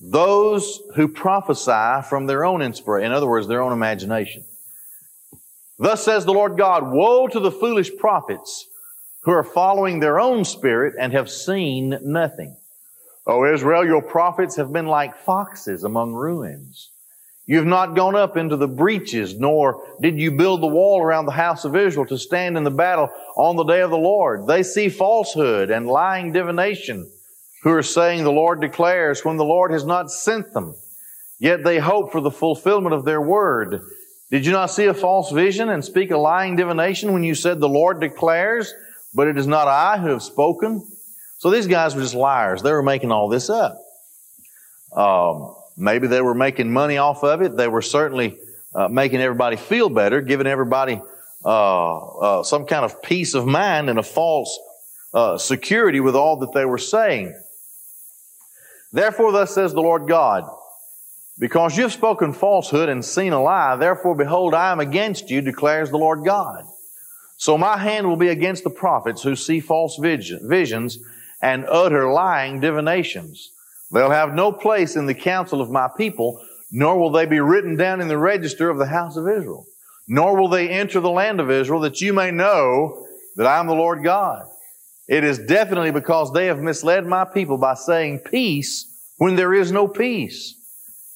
Those 0.00 0.80
who 0.94 1.08
prophesy 1.08 2.06
from 2.08 2.26
their 2.26 2.44
own 2.44 2.62
inspiration, 2.62 3.06
in 3.06 3.12
other 3.12 3.28
words, 3.28 3.48
their 3.48 3.62
own 3.62 3.72
imagination. 3.72 4.44
Thus 5.78 6.04
says 6.04 6.24
the 6.24 6.32
Lord 6.32 6.56
God, 6.56 6.90
woe 6.90 7.28
to 7.28 7.40
the 7.40 7.50
foolish 7.50 7.96
prophets 7.96 8.66
who 9.22 9.32
are 9.32 9.42
following 9.42 10.00
their 10.00 10.20
own 10.20 10.44
spirit 10.44 10.94
and 10.98 11.12
have 11.12 11.30
seen 11.30 11.98
nothing. 12.02 12.56
O 13.26 13.52
Israel, 13.52 13.84
your 13.84 14.02
prophets 14.02 14.56
have 14.56 14.72
been 14.72 14.86
like 14.86 15.16
foxes 15.16 15.82
among 15.82 16.12
ruins. 16.12 16.92
You 17.46 17.56
have 17.58 17.66
not 17.66 17.94
gone 17.94 18.16
up 18.16 18.36
into 18.36 18.56
the 18.56 18.68
breaches, 18.68 19.38
nor 19.38 19.82
did 20.00 20.18
you 20.18 20.32
build 20.32 20.62
the 20.62 20.66
wall 20.66 21.00
around 21.00 21.26
the 21.26 21.32
house 21.32 21.64
of 21.64 21.76
Israel 21.76 22.06
to 22.06 22.18
stand 22.18 22.56
in 22.56 22.64
the 22.64 22.70
battle 22.70 23.08
on 23.36 23.56
the 23.56 23.64
day 23.64 23.82
of 23.82 23.90
the 23.90 23.96
Lord. 23.96 24.46
They 24.46 24.62
see 24.62 24.88
falsehood 24.88 25.70
and 25.70 25.86
lying 25.86 26.32
divination, 26.32 27.10
who 27.62 27.72
are 27.72 27.82
saying 27.82 28.24
the 28.24 28.32
Lord 28.32 28.60
declares 28.60 29.24
when 29.24 29.36
the 29.36 29.44
Lord 29.44 29.72
has 29.72 29.84
not 29.84 30.10
sent 30.10 30.52
them. 30.52 30.74
Yet 31.38 31.64
they 31.64 31.78
hope 31.78 32.12
for 32.12 32.20
the 32.20 32.30
fulfillment 32.30 32.94
of 32.94 33.04
their 33.04 33.20
word. 33.20 33.82
Did 34.30 34.46
you 34.46 34.52
not 34.52 34.70
see 34.70 34.86
a 34.86 34.94
false 34.94 35.30
vision 35.30 35.68
and 35.68 35.84
speak 35.84 36.10
a 36.10 36.16
lying 36.16 36.56
divination 36.56 37.12
when 37.12 37.22
you 37.22 37.34
said 37.34 37.60
the 37.60 37.68
Lord 37.68 38.00
declares, 38.00 38.72
but 39.14 39.28
it 39.28 39.36
is 39.36 39.46
not 39.46 39.68
I 39.68 39.98
who 39.98 40.08
have 40.08 40.22
spoken? 40.22 40.86
So 41.38 41.50
these 41.50 41.66
guys 41.66 41.94
were 41.94 42.02
just 42.02 42.14
liars. 42.14 42.62
They 42.62 42.72
were 42.72 42.82
making 42.82 43.12
all 43.12 43.28
this 43.28 43.50
up. 43.50 43.78
Um, 44.92 45.54
maybe 45.76 46.06
they 46.06 46.22
were 46.22 46.34
making 46.34 46.72
money 46.72 46.96
off 46.96 47.22
of 47.22 47.42
it. 47.42 47.56
They 47.56 47.68
were 47.68 47.82
certainly 47.82 48.38
uh, 48.74 48.88
making 48.88 49.20
everybody 49.20 49.56
feel 49.56 49.88
better, 49.88 50.20
giving 50.20 50.46
everybody 50.46 51.00
uh, 51.44 51.98
uh, 51.98 52.42
some 52.42 52.66
kind 52.66 52.84
of 52.84 53.02
peace 53.02 53.34
of 53.34 53.46
mind 53.46 53.90
and 53.90 53.98
a 53.98 54.02
false 54.02 54.58
uh, 55.14 55.38
security 55.38 56.00
with 56.00 56.16
all 56.16 56.38
that 56.38 56.52
they 56.52 56.64
were 56.64 56.78
saying. 56.78 57.34
Therefore, 58.92 59.32
thus 59.32 59.54
says 59.54 59.72
the 59.72 59.80
Lord 59.80 60.08
God, 60.08 60.44
because 61.38 61.76
you 61.76 61.82
have 61.82 61.92
spoken 61.92 62.32
falsehood 62.32 62.88
and 62.88 63.04
seen 63.04 63.32
a 63.32 63.42
lie, 63.42 63.76
therefore 63.76 64.14
behold, 64.14 64.54
I 64.54 64.72
am 64.72 64.80
against 64.80 65.30
you, 65.30 65.40
declares 65.42 65.90
the 65.90 65.98
Lord 65.98 66.24
God. 66.24 66.64
So 67.36 67.58
my 67.58 67.76
hand 67.76 68.08
will 68.08 68.16
be 68.16 68.28
against 68.28 68.64
the 68.64 68.70
prophets 68.70 69.22
who 69.22 69.36
see 69.36 69.60
false 69.60 69.98
visions 70.00 70.98
and 71.42 71.66
utter 71.66 72.10
lying 72.10 72.60
divinations. 72.60 73.50
They'll 73.92 74.10
have 74.10 74.32
no 74.34 74.50
place 74.50 74.96
in 74.96 75.04
the 75.04 75.14
council 75.14 75.60
of 75.60 75.70
my 75.70 75.88
people, 75.96 76.42
nor 76.72 76.98
will 76.98 77.10
they 77.10 77.26
be 77.26 77.40
written 77.40 77.76
down 77.76 78.00
in 78.00 78.08
the 78.08 78.16
register 78.16 78.70
of 78.70 78.78
the 78.78 78.86
house 78.86 79.16
of 79.16 79.28
Israel. 79.28 79.66
Nor 80.08 80.40
will 80.40 80.48
they 80.48 80.70
enter 80.70 81.00
the 81.00 81.10
land 81.10 81.40
of 81.40 81.50
Israel 81.50 81.80
that 81.80 82.00
you 82.00 82.12
may 82.14 82.30
know 82.30 83.06
that 83.36 83.46
I 83.46 83.58
am 83.58 83.66
the 83.66 83.74
Lord 83.74 84.02
God. 84.02 84.46
It 85.08 85.22
is 85.22 85.38
definitely 85.38 85.92
because 85.92 86.32
they 86.32 86.46
have 86.46 86.60
misled 86.60 87.06
my 87.06 87.24
people 87.24 87.58
by 87.58 87.74
saying 87.74 88.20
peace 88.20 88.86
when 89.18 89.36
there 89.36 89.54
is 89.54 89.70
no 89.70 89.86
peace. 89.86 90.54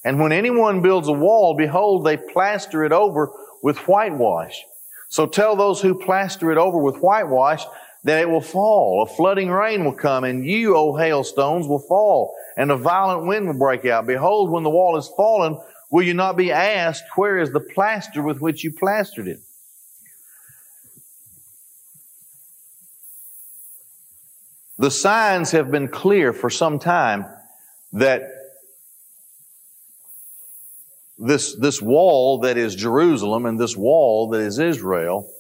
And 0.05 0.21
when 0.21 0.33
anyone 0.33 0.81
builds 0.81 1.09
a 1.09 1.13
wall, 1.13 1.55
behold, 1.57 2.07
they 2.07 2.17
plaster 2.17 2.85
it 2.85 2.93
over 2.93 3.31
with 3.63 3.77
whitewash. 3.89 4.65
So 5.09 5.27
tell 5.27 5.57
those 5.57 5.81
who 5.81 5.99
plaster 5.99 6.53
it 6.53 6.59
over 6.59 6.79
with 6.79 6.99
whitewash 6.99 7.65
that 8.05 8.21
it 8.21 8.31
will 8.31 8.41
fall. 8.41 9.03
A 9.03 9.15
flooding 9.15 9.51
rain 9.51 9.85
will 9.85 9.93
come, 9.93 10.25
and 10.25 10.47
you, 10.47 10.77
O 10.77 10.97
hailstones, 10.97 11.67
will 11.67 11.81
fall, 11.81 12.35
and 12.57 12.71
a 12.71 12.77
violent 12.77 13.27
wind 13.27 13.47
will 13.47 13.59
break 13.59 13.85
out. 13.85 14.07
Behold, 14.07 14.51
when 14.51 14.63
the 14.63 14.71
wall 14.71 14.97
is 14.97 15.11
fallen, 15.17 15.59
will 15.91 16.05
you 16.05 16.15
not 16.15 16.37
be 16.37 16.53
asked, 16.53 17.05
Where 17.17 17.39
is 17.39 17.51
the 17.51 17.61
plaster 17.61 18.23
with 18.23 18.41
which 18.41 18.65
you 18.65 18.73
plastered 18.73 19.29
it? 19.29 19.41
The 24.81 24.91
signs 24.91 25.51
have 25.51 25.71
been 25.71 25.89
clear 25.89 26.33
for 26.33 26.49
some 26.49 26.79
time 26.79 27.27
that 27.93 28.23
this, 31.19 31.55
this 31.55 31.83
wall 31.83 32.39
that 32.39 32.57
is 32.57 32.75
Jerusalem 32.77 33.45
and 33.45 33.61
this 33.61 33.77
wall 33.77 34.29
that 34.29 34.41
is 34.41 34.59
Israel 34.59 35.31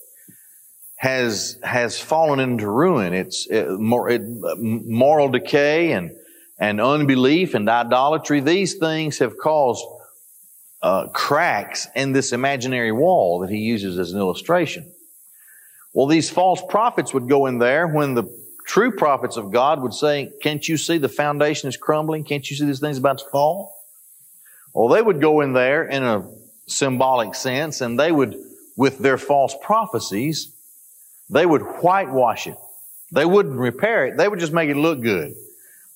has, 0.97 1.59
has 1.62 1.99
fallen 1.99 2.38
into 2.38 2.68
ruin. 2.68 3.14
It's 3.14 3.47
it, 3.47 3.66
it, 3.66 4.23
moral 4.61 5.30
decay 5.30 5.92
and, 5.92 6.11
and 6.59 6.78
unbelief 6.78 7.54
and 7.54 7.66
idolatry. 7.66 8.40
These 8.40 8.75
things 8.75 9.20
have 9.20 9.38
caused 9.38 9.87
uh, 10.82 11.09
cracks 11.14 11.88
in 11.97 12.12
this 12.12 12.35
imaginary 12.35 12.92
wall 12.92 13.38
that 13.38 13.49
he 13.49 13.61
uses 13.61 13.99
as 13.99 14.12
an 14.12 14.18
illustration. 14.18 14.92
Well, 15.94 16.09
these 16.09 16.28
false 16.28 16.61
prophets 16.68 17.14
would 17.14 17.26
go 17.26 17.47
in 17.47 17.56
there 17.56 17.88
when 17.88 18.12
the 18.12 18.39
true 18.67 18.93
prophets 18.93 19.37
of 19.37 19.50
God 19.50 19.83
would 19.83 19.95
say, 19.95 20.31
Can't 20.43 20.67
you 20.67 20.76
see 20.76 20.99
the 20.99 21.09
foundation 21.09 21.69
is 21.69 21.76
crumbling? 21.76 22.25
Can't 22.25 22.49
you 22.49 22.57
see 22.57 22.67
this 22.67 22.81
thing's 22.81 22.99
about 22.99 23.19
to 23.19 23.25
fall? 23.31 23.76
Well, 24.75 24.88
they 24.88 25.02
would 25.02 25.21
go 25.21 25.40
in 25.40 25.52
there 25.52 25.85
in 25.85 26.02
a 26.02 26.29
symbolic 26.67 27.35
sense 27.35 27.81
and 27.81 27.99
they 27.99 28.12
would, 28.12 28.37
with 28.76 28.99
their 28.99 29.19
false 29.19 29.55
prophecies, 29.62 30.55
they 31.29 31.45
would 31.45 31.62
whitewash 31.62 32.47
it. 32.47 32.57
They 33.12 33.25
wouldn't 33.25 33.59
repair 33.59 34.07
it. 34.07 34.17
They 34.17 34.29
would 34.29 34.38
just 34.38 34.52
make 34.52 34.71
it 34.71 34.76
look 34.76 35.00
good. 35.00 35.35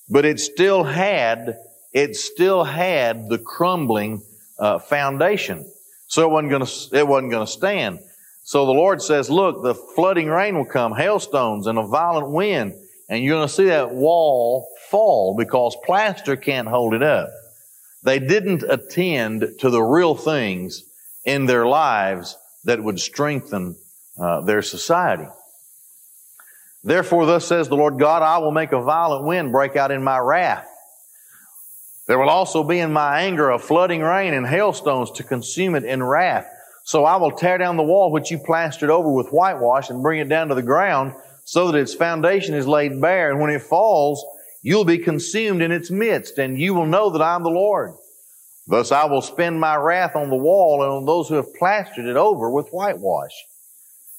But 0.08 0.24
it 0.24 0.40
still 0.40 0.84
had, 0.84 1.56
it 1.92 2.16
still 2.16 2.64
had 2.64 3.28
the 3.28 3.38
crumbling 3.38 4.22
uh, 4.58 4.78
foundation. 4.78 5.70
So 6.08 6.22
it 6.22 6.30
wasn't 6.30 6.50
going 6.50 6.66
to, 6.66 6.98
it 6.98 7.06
wasn't 7.06 7.30
going 7.30 7.46
to 7.46 7.52
stand. 7.52 8.00
So 8.44 8.66
the 8.66 8.72
Lord 8.72 9.00
says, 9.00 9.30
look, 9.30 9.62
the 9.62 9.74
flooding 9.74 10.28
rain 10.28 10.56
will 10.56 10.66
come, 10.66 10.94
hailstones 10.94 11.66
and 11.66 11.78
a 11.78 11.86
violent 11.86 12.30
wind, 12.30 12.74
and 13.08 13.24
you're 13.24 13.36
going 13.36 13.48
to 13.48 13.52
see 13.52 13.66
that 13.66 13.94
wall 13.94 14.68
fall 14.90 15.34
because 15.36 15.76
plaster 15.84 16.36
can't 16.36 16.68
hold 16.68 16.92
it 16.92 17.02
up. 17.02 17.30
They 18.02 18.18
didn't 18.18 18.62
attend 18.62 19.46
to 19.60 19.70
the 19.70 19.82
real 19.82 20.14
things 20.14 20.84
in 21.24 21.46
their 21.46 21.66
lives 21.66 22.36
that 22.64 22.84
would 22.84 23.00
strengthen 23.00 23.76
uh, 24.20 24.42
their 24.42 24.60
society. 24.60 25.26
Therefore, 26.82 27.24
thus 27.24 27.46
says 27.46 27.68
the 27.68 27.76
Lord 27.76 27.98
God, 27.98 28.22
I 28.22 28.38
will 28.38 28.52
make 28.52 28.72
a 28.72 28.82
violent 28.82 29.24
wind 29.24 29.52
break 29.52 29.74
out 29.74 29.90
in 29.90 30.04
my 30.04 30.18
wrath. 30.18 30.68
There 32.06 32.18
will 32.18 32.28
also 32.28 32.62
be 32.62 32.78
in 32.78 32.92
my 32.92 33.22
anger 33.22 33.48
a 33.48 33.58
flooding 33.58 34.02
rain 34.02 34.34
and 34.34 34.46
hailstones 34.46 35.10
to 35.12 35.22
consume 35.22 35.74
it 35.74 35.84
in 35.84 36.02
wrath. 36.02 36.46
So 36.84 37.04
I 37.04 37.16
will 37.16 37.32
tear 37.32 37.58
down 37.58 37.76
the 37.76 37.82
wall 37.82 38.12
which 38.12 38.30
you 38.30 38.38
plastered 38.38 38.90
over 38.90 39.10
with 39.10 39.30
whitewash 39.30 39.90
and 39.90 40.02
bring 40.02 40.20
it 40.20 40.28
down 40.28 40.48
to 40.48 40.54
the 40.54 40.62
ground 40.62 41.14
so 41.44 41.70
that 41.70 41.78
its 41.78 41.94
foundation 41.94 42.54
is 42.54 42.66
laid 42.66 43.00
bare. 43.00 43.30
And 43.30 43.40
when 43.40 43.50
it 43.50 43.62
falls, 43.62 44.24
You'll 44.66 44.86
be 44.86 44.96
consumed 44.96 45.60
in 45.60 45.70
its 45.70 45.90
midst, 45.90 46.38
and 46.38 46.58
you 46.58 46.72
will 46.72 46.86
know 46.86 47.10
that 47.10 47.20
I 47.20 47.34
am 47.34 47.42
the 47.42 47.50
Lord. 47.50 47.92
Thus 48.66 48.92
I 48.92 49.04
will 49.04 49.20
spend 49.20 49.60
my 49.60 49.76
wrath 49.76 50.16
on 50.16 50.30
the 50.30 50.36
wall 50.36 50.82
and 50.82 50.90
on 50.90 51.04
those 51.04 51.28
who 51.28 51.34
have 51.34 51.54
plastered 51.58 52.06
it 52.06 52.16
over 52.16 52.50
with 52.50 52.70
whitewash. 52.70 53.34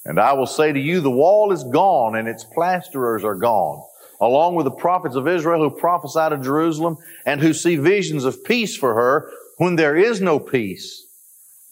And 0.05 0.19
I 0.19 0.33
will 0.33 0.45
say 0.45 0.71
to 0.71 0.79
you, 0.79 1.01
the 1.01 1.09
wall 1.09 1.51
is 1.51 1.63
gone 1.63 2.15
and 2.15 2.27
its 2.27 2.43
plasterers 2.43 3.23
are 3.23 3.33
gone, 3.33 3.81
along 4.21 4.53
with 4.53 4.65
the 4.65 4.71
prophets 4.71 5.15
of 5.15 5.27
Israel 5.27 5.67
who 5.67 5.75
prophesy 5.75 6.29
to 6.29 6.37
Jerusalem 6.37 6.97
and 7.25 7.41
who 7.41 7.51
see 7.51 7.75
visions 7.77 8.23
of 8.23 8.43
peace 8.43 8.77
for 8.77 8.93
her 8.93 9.31
when 9.57 9.77
there 9.77 9.97
is 9.97 10.21
no 10.21 10.37
peace, 10.37 11.07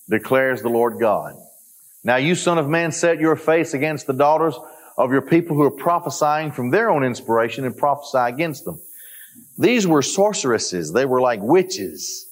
declares 0.10 0.62
the 0.62 0.70
Lord 0.70 1.00
God. 1.00 1.36
Now 2.04 2.18
you 2.18 2.36
son 2.36 2.58
of 2.58 2.68
man, 2.68 2.92
set 2.92 3.20
your 3.20 3.36
face 3.36 3.74
against 3.74 4.08
the 4.08 4.14
daughters 4.14 4.56
of 4.98 5.12
your 5.12 5.22
people 5.22 5.56
who 5.56 5.64
are 5.64 5.72
prophesying 5.72 6.52
from 6.52 6.70
their 6.70 6.90
own 6.90 7.04
inspiration 7.04 7.66
and 7.66 7.76
prophesy 7.76 8.20
against 8.20 8.66
them. 8.66 8.80
These 9.58 9.88
were 9.88 10.02
sorceresses. 10.02 10.92
They 10.92 11.06
were 11.06 11.22
like 11.22 11.40
witches. 11.42 12.28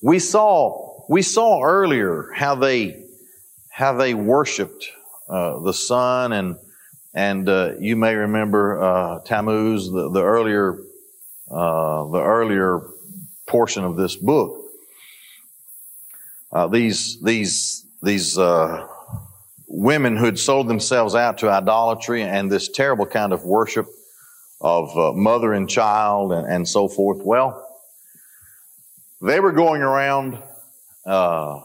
We 0.00 0.18
saw, 0.18 1.04
we 1.08 1.22
saw 1.22 1.62
earlier 1.62 2.30
how 2.34 2.56
they, 2.56 3.04
how 3.70 3.94
they 3.94 4.14
worshiped, 4.14 4.88
uh, 5.28 5.60
the 5.60 5.72
sun, 5.72 6.32
and 6.32 6.56
and 7.14 7.46
uh, 7.46 7.72
you 7.78 7.96
may 7.96 8.14
remember 8.14 8.82
uh, 8.82 9.18
Tammuz, 9.20 9.90
the, 9.90 10.10
the 10.10 10.22
earlier 10.22 10.78
uh, 11.50 12.06
the 12.06 12.22
earlier 12.22 12.80
portion 13.46 13.84
of 13.84 13.96
this 13.96 14.16
book. 14.16 14.61
Uh, 16.52 16.66
these 16.66 17.20
these 17.22 17.86
these 18.02 18.36
uh, 18.36 18.86
women 19.68 20.16
who 20.16 20.26
had 20.26 20.38
sold 20.38 20.68
themselves 20.68 21.14
out 21.14 21.38
to 21.38 21.48
idolatry 21.48 22.22
and 22.22 22.50
this 22.50 22.68
terrible 22.68 23.06
kind 23.06 23.32
of 23.32 23.44
worship 23.44 23.86
of 24.60 24.96
uh, 24.96 25.12
mother 25.12 25.52
and 25.52 25.68
child 25.68 26.32
and, 26.32 26.46
and, 26.46 26.68
so 26.68 26.86
forth. 26.88 27.20
Well, 27.24 27.66
they 29.20 29.40
were 29.40 29.52
going 29.52 29.82
around 29.82 30.38
uh, 31.06 31.60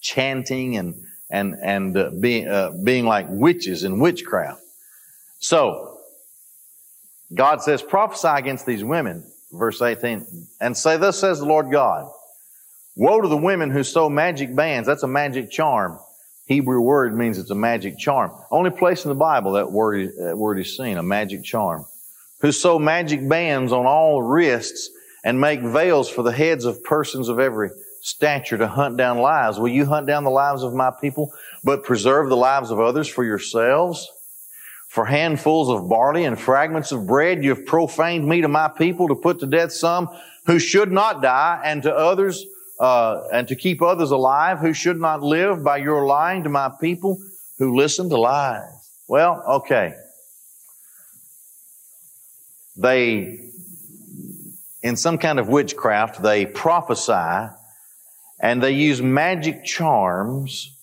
chanting 0.00 0.76
and 0.76 1.02
and 1.30 1.56
and 1.62 1.96
uh, 1.96 2.10
being 2.20 2.46
uh, 2.46 2.72
being 2.84 3.06
like 3.06 3.26
witches 3.28 3.84
in 3.84 3.98
witchcraft. 3.98 4.60
So 5.38 5.90
God 7.32 7.62
says, 7.62 7.82
prophesy 7.82 8.28
against 8.28 8.66
these 8.66 8.82
women, 8.82 9.24
verse 9.52 9.80
18, 9.80 10.26
and 10.60 10.76
say, 10.76 10.96
Thus 10.96 11.18
says 11.18 11.38
the 11.38 11.46
Lord 11.46 11.70
God, 11.70 12.10
Woe 13.00 13.22
to 13.22 13.28
the 13.28 13.36
women 13.38 13.70
who 13.70 13.82
sew 13.82 14.10
magic 14.10 14.54
bands. 14.54 14.86
That's 14.86 15.04
a 15.04 15.08
magic 15.08 15.50
charm. 15.50 15.98
Hebrew 16.44 16.82
word 16.82 17.16
means 17.16 17.38
it's 17.38 17.48
a 17.48 17.54
magic 17.54 17.96
charm. 17.96 18.30
Only 18.50 18.68
place 18.68 19.06
in 19.06 19.08
the 19.08 19.14
Bible 19.14 19.52
that 19.52 19.72
word, 19.72 20.10
that 20.18 20.36
word 20.36 20.58
is 20.58 20.76
seen, 20.76 20.98
a 20.98 21.02
magic 21.02 21.42
charm. 21.42 21.86
Who 22.42 22.52
sew 22.52 22.78
magic 22.78 23.26
bands 23.26 23.72
on 23.72 23.86
all 23.86 24.20
wrists 24.20 24.90
and 25.24 25.40
make 25.40 25.62
veils 25.62 26.10
for 26.10 26.22
the 26.22 26.30
heads 26.30 26.66
of 26.66 26.84
persons 26.84 27.30
of 27.30 27.40
every 27.40 27.70
stature 28.02 28.58
to 28.58 28.68
hunt 28.68 28.98
down 28.98 29.16
lives. 29.16 29.58
Will 29.58 29.68
you 29.68 29.86
hunt 29.86 30.06
down 30.06 30.22
the 30.22 30.28
lives 30.28 30.62
of 30.62 30.74
my 30.74 30.90
people, 30.90 31.32
but 31.64 31.84
preserve 31.84 32.28
the 32.28 32.36
lives 32.36 32.70
of 32.70 32.80
others 32.80 33.08
for 33.08 33.24
yourselves? 33.24 34.06
For 34.88 35.06
handfuls 35.06 35.70
of 35.70 35.88
barley 35.88 36.24
and 36.24 36.38
fragments 36.38 36.92
of 36.92 37.06
bread, 37.06 37.42
you 37.44 37.54
have 37.54 37.64
profaned 37.64 38.28
me 38.28 38.42
to 38.42 38.48
my 38.48 38.68
people 38.68 39.08
to 39.08 39.14
put 39.14 39.40
to 39.40 39.46
death 39.46 39.72
some 39.72 40.10
who 40.44 40.58
should 40.58 40.92
not 40.92 41.22
die, 41.22 41.62
and 41.64 41.82
to 41.84 41.94
others, 41.94 42.44
uh, 42.80 43.28
and 43.30 43.46
to 43.46 43.54
keep 43.54 43.82
others 43.82 44.10
alive 44.10 44.58
who 44.58 44.72
should 44.72 44.98
not 44.98 45.22
live 45.22 45.62
by 45.62 45.76
your 45.76 46.06
lying 46.06 46.42
to 46.44 46.48
my 46.48 46.70
people 46.80 47.18
who 47.58 47.76
listen 47.76 48.08
to 48.08 48.16
lies. 48.16 48.90
Well, 49.06 49.44
okay. 49.46 49.92
They, 52.76 53.50
in 54.82 54.96
some 54.96 55.18
kind 55.18 55.38
of 55.38 55.48
witchcraft, 55.48 56.22
they 56.22 56.46
prophesy 56.46 57.52
and 58.40 58.62
they 58.62 58.72
use 58.72 59.02
magic 59.02 59.62
charms 59.62 60.74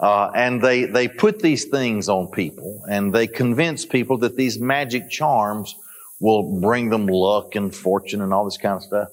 uh, 0.00 0.30
and 0.34 0.62
they, 0.62 0.86
they 0.86 1.06
put 1.06 1.40
these 1.40 1.66
things 1.66 2.08
on 2.08 2.28
people 2.28 2.82
and 2.90 3.12
they 3.12 3.26
convince 3.26 3.84
people 3.84 4.16
that 4.18 4.36
these 4.36 4.58
magic 4.58 5.10
charms 5.10 5.74
will 6.18 6.58
bring 6.60 6.88
them 6.88 7.06
luck 7.06 7.54
and 7.56 7.74
fortune 7.74 8.22
and 8.22 8.32
all 8.32 8.46
this 8.46 8.56
kind 8.56 8.76
of 8.76 8.82
stuff. 8.82 9.08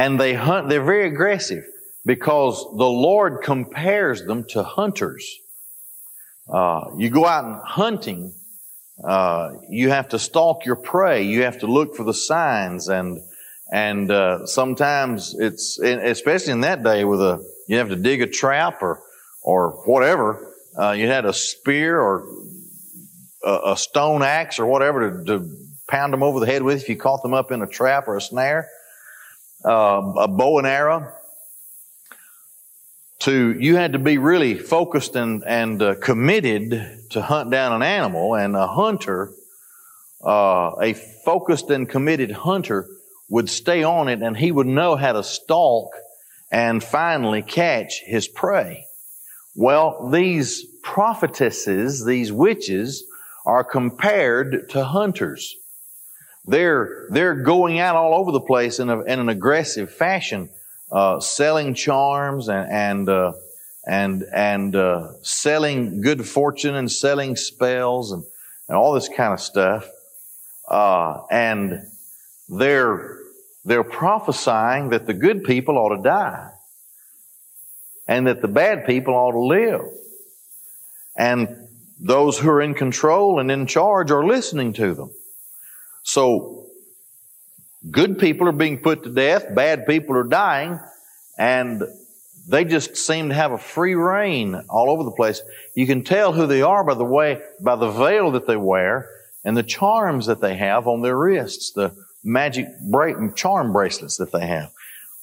And 0.00 0.18
they 0.18 0.32
hunt, 0.32 0.70
they're 0.70 0.82
very 0.82 1.06
aggressive 1.06 1.62
because 2.06 2.56
the 2.78 2.88
Lord 2.88 3.42
compares 3.42 4.24
them 4.24 4.44
to 4.48 4.62
hunters. 4.62 5.30
Uh, 6.50 6.86
you 6.96 7.10
go 7.10 7.26
out 7.26 7.44
and 7.44 7.60
hunting, 7.62 8.32
uh, 9.04 9.50
you 9.68 9.90
have 9.90 10.08
to 10.08 10.18
stalk 10.18 10.64
your 10.64 10.76
prey. 10.76 11.24
You 11.24 11.42
have 11.42 11.58
to 11.58 11.66
look 11.66 11.96
for 11.96 12.04
the 12.04 12.14
signs 12.14 12.88
and, 12.88 13.20
and, 13.70 14.10
uh, 14.10 14.46
sometimes 14.46 15.36
it's, 15.38 15.78
especially 15.78 16.54
in 16.54 16.62
that 16.62 16.82
day 16.82 17.04
with 17.04 17.20
a, 17.20 17.44
you 17.68 17.76
have 17.76 17.90
to 17.90 17.96
dig 17.96 18.22
a 18.22 18.26
trap 18.26 18.80
or, 18.80 19.02
or 19.42 19.82
whatever. 19.84 20.50
Uh, 20.80 20.92
you 20.92 21.08
had 21.08 21.26
a 21.26 21.34
spear 21.34 22.00
or 22.00 22.24
a, 23.44 23.72
a 23.72 23.76
stone 23.76 24.22
axe 24.22 24.58
or 24.58 24.64
whatever 24.64 25.10
to, 25.10 25.24
to, 25.24 25.56
pound 25.88 26.12
them 26.12 26.22
over 26.22 26.38
the 26.38 26.46
head 26.46 26.62
with 26.62 26.82
if 26.82 26.88
you 26.88 26.96
caught 26.96 27.20
them 27.20 27.34
up 27.34 27.50
in 27.50 27.62
a 27.62 27.66
trap 27.66 28.06
or 28.06 28.16
a 28.16 28.20
snare. 28.20 28.68
Uh, 29.64 30.12
a 30.16 30.28
bow 30.28 30.58
and 30.58 30.66
arrow. 30.66 31.12
To 33.20 33.52
you 33.52 33.76
had 33.76 33.92
to 33.92 33.98
be 33.98 34.16
really 34.16 34.54
focused 34.54 35.14
and 35.16 35.44
and 35.46 35.82
uh, 35.82 35.94
committed 35.96 37.10
to 37.10 37.20
hunt 37.20 37.50
down 37.50 37.74
an 37.74 37.82
animal, 37.82 38.34
and 38.34 38.56
a 38.56 38.66
hunter, 38.66 39.30
uh, 40.24 40.72
a 40.80 40.94
focused 40.94 41.68
and 41.68 41.86
committed 41.86 42.30
hunter, 42.30 42.86
would 43.28 43.50
stay 43.50 43.82
on 43.82 44.08
it, 44.08 44.22
and 44.22 44.36
he 44.36 44.50
would 44.50 44.66
know 44.66 44.96
how 44.96 45.12
to 45.12 45.22
stalk 45.22 45.90
and 46.50 46.82
finally 46.82 47.42
catch 47.42 48.00
his 48.00 48.26
prey. 48.26 48.86
Well, 49.54 50.08
these 50.10 50.64
prophetesses, 50.82 52.04
these 52.04 52.32
witches, 52.32 53.04
are 53.44 53.64
compared 53.64 54.70
to 54.70 54.84
hunters. 54.84 55.56
They're, 56.46 57.06
they're 57.10 57.34
going 57.34 57.78
out 57.78 57.96
all 57.96 58.14
over 58.14 58.32
the 58.32 58.40
place 58.40 58.78
in, 58.78 58.88
a, 58.88 59.00
in 59.02 59.20
an 59.20 59.28
aggressive 59.28 59.92
fashion, 59.92 60.50
uh, 60.90 61.20
selling 61.20 61.74
charms 61.74 62.48
and, 62.48 62.70
and, 62.70 63.08
uh, 63.08 63.32
and, 63.86 64.24
and 64.34 64.74
uh, 64.74 65.12
selling 65.22 66.00
good 66.00 66.26
fortune 66.26 66.74
and 66.74 66.90
selling 66.90 67.36
spells 67.36 68.12
and, 68.12 68.24
and 68.68 68.76
all 68.76 68.92
this 68.94 69.08
kind 69.08 69.32
of 69.32 69.40
stuff. 69.40 69.88
Uh, 70.68 71.22
and 71.30 71.82
they're, 72.48 73.18
they're 73.64 73.84
prophesying 73.84 74.90
that 74.90 75.06
the 75.06 75.14
good 75.14 75.44
people 75.44 75.76
ought 75.76 75.94
to 75.96 76.02
die 76.02 76.50
and 78.08 78.26
that 78.26 78.40
the 78.40 78.48
bad 78.48 78.86
people 78.86 79.14
ought 79.14 79.32
to 79.32 79.40
live. 79.40 79.82
And 81.16 81.68
those 82.00 82.38
who 82.38 82.48
are 82.48 82.62
in 82.62 82.74
control 82.74 83.38
and 83.38 83.50
in 83.50 83.66
charge 83.66 84.10
are 84.10 84.24
listening 84.24 84.72
to 84.74 84.94
them. 84.94 85.10
So, 86.02 86.66
good 87.90 88.18
people 88.18 88.48
are 88.48 88.52
being 88.52 88.78
put 88.78 89.04
to 89.04 89.10
death, 89.10 89.54
bad 89.54 89.86
people 89.86 90.16
are 90.16 90.24
dying, 90.24 90.78
and 91.38 91.82
they 92.48 92.64
just 92.64 92.96
seem 92.96 93.28
to 93.28 93.34
have 93.34 93.52
a 93.52 93.58
free 93.58 93.94
rein 93.94 94.54
all 94.68 94.90
over 94.90 95.04
the 95.04 95.12
place. 95.12 95.40
You 95.74 95.86
can 95.86 96.02
tell 96.02 96.32
who 96.32 96.46
they 96.46 96.62
are 96.62 96.84
by 96.84 96.94
the 96.94 97.04
way, 97.04 97.40
by 97.60 97.76
the 97.76 97.90
veil 97.90 98.32
that 98.32 98.46
they 98.46 98.56
wear 98.56 99.08
and 99.44 99.56
the 99.56 99.62
charms 99.62 100.26
that 100.26 100.40
they 100.40 100.56
have 100.56 100.86
on 100.86 101.02
their 101.02 101.16
wrists, 101.16 101.72
the 101.72 101.94
magic 102.22 102.66
bra- 102.80 103.30
charm 103.34 103.72
bracelets 103.72 104.16
that 104.18 104.32
they 104.32 104.46
have. 104.46 104.70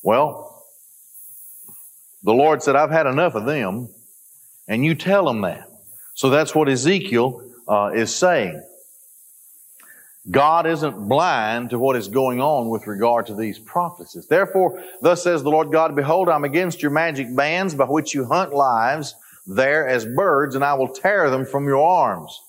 Well, 0.01 0.65
the 2.23 2.33
Lord 2.33 2.63
said, 2.63 2.75
I've 2.75 2.91
had 2.91 3.05
enough 3.05 3.35
of 3.35 3.45
them, 3.45 3.89
and 4.67 4.83
you 4.83 4.95
tell 4.95 5.25
them 5.25 5.41
that. 5.41 5.69
So 6.15 6.29
that's 6.29 6.55
what 6.55 6.67
Ezekiel 6.67 7.43
uh, 7.67 7.91
is 7.93 8.13
saying. 8.13 8.61
God 10.29 10.67
isn't 10.67 11.07
blind 11.07 11.69
to 11.69 11.79
what 11.79 11.95
is 11.95 12.07
going 12.07 12.41
on 12.41 12.69
with 12.69 12.87
regard 12.87 13.27
to 13.27 13.35
these 13.35 13.59
prophecies. 13.59 14.27
Therefore, 14.27 14.83
thus 15.01 15.23
says 15.23 15.43
the 15.43 15.49
Lord 15.49 15.71
God, 15.71 15.95
Behold, 15.95 16.27
I'm 16.27 16.43
against 16.43 16.81
your 16.81 16.91
magic 16.91 17.33
bands 17.35 17.75
by 17.75 17.85
which 17.85 18.13
you 18.13 18.25
hunt 18.25 18.53
lives 18.53 19.15
there 19.45 19.87
as 19.87 20.05
birds, 20.05 20.55
and 20.55 20.63
I 20.63 20.73
will 20.73 20.89
tear 20.89 21.29
them 21.29 21.45
from 21.45 21.65
your 21.65 21.81
arms. 21.81 22.41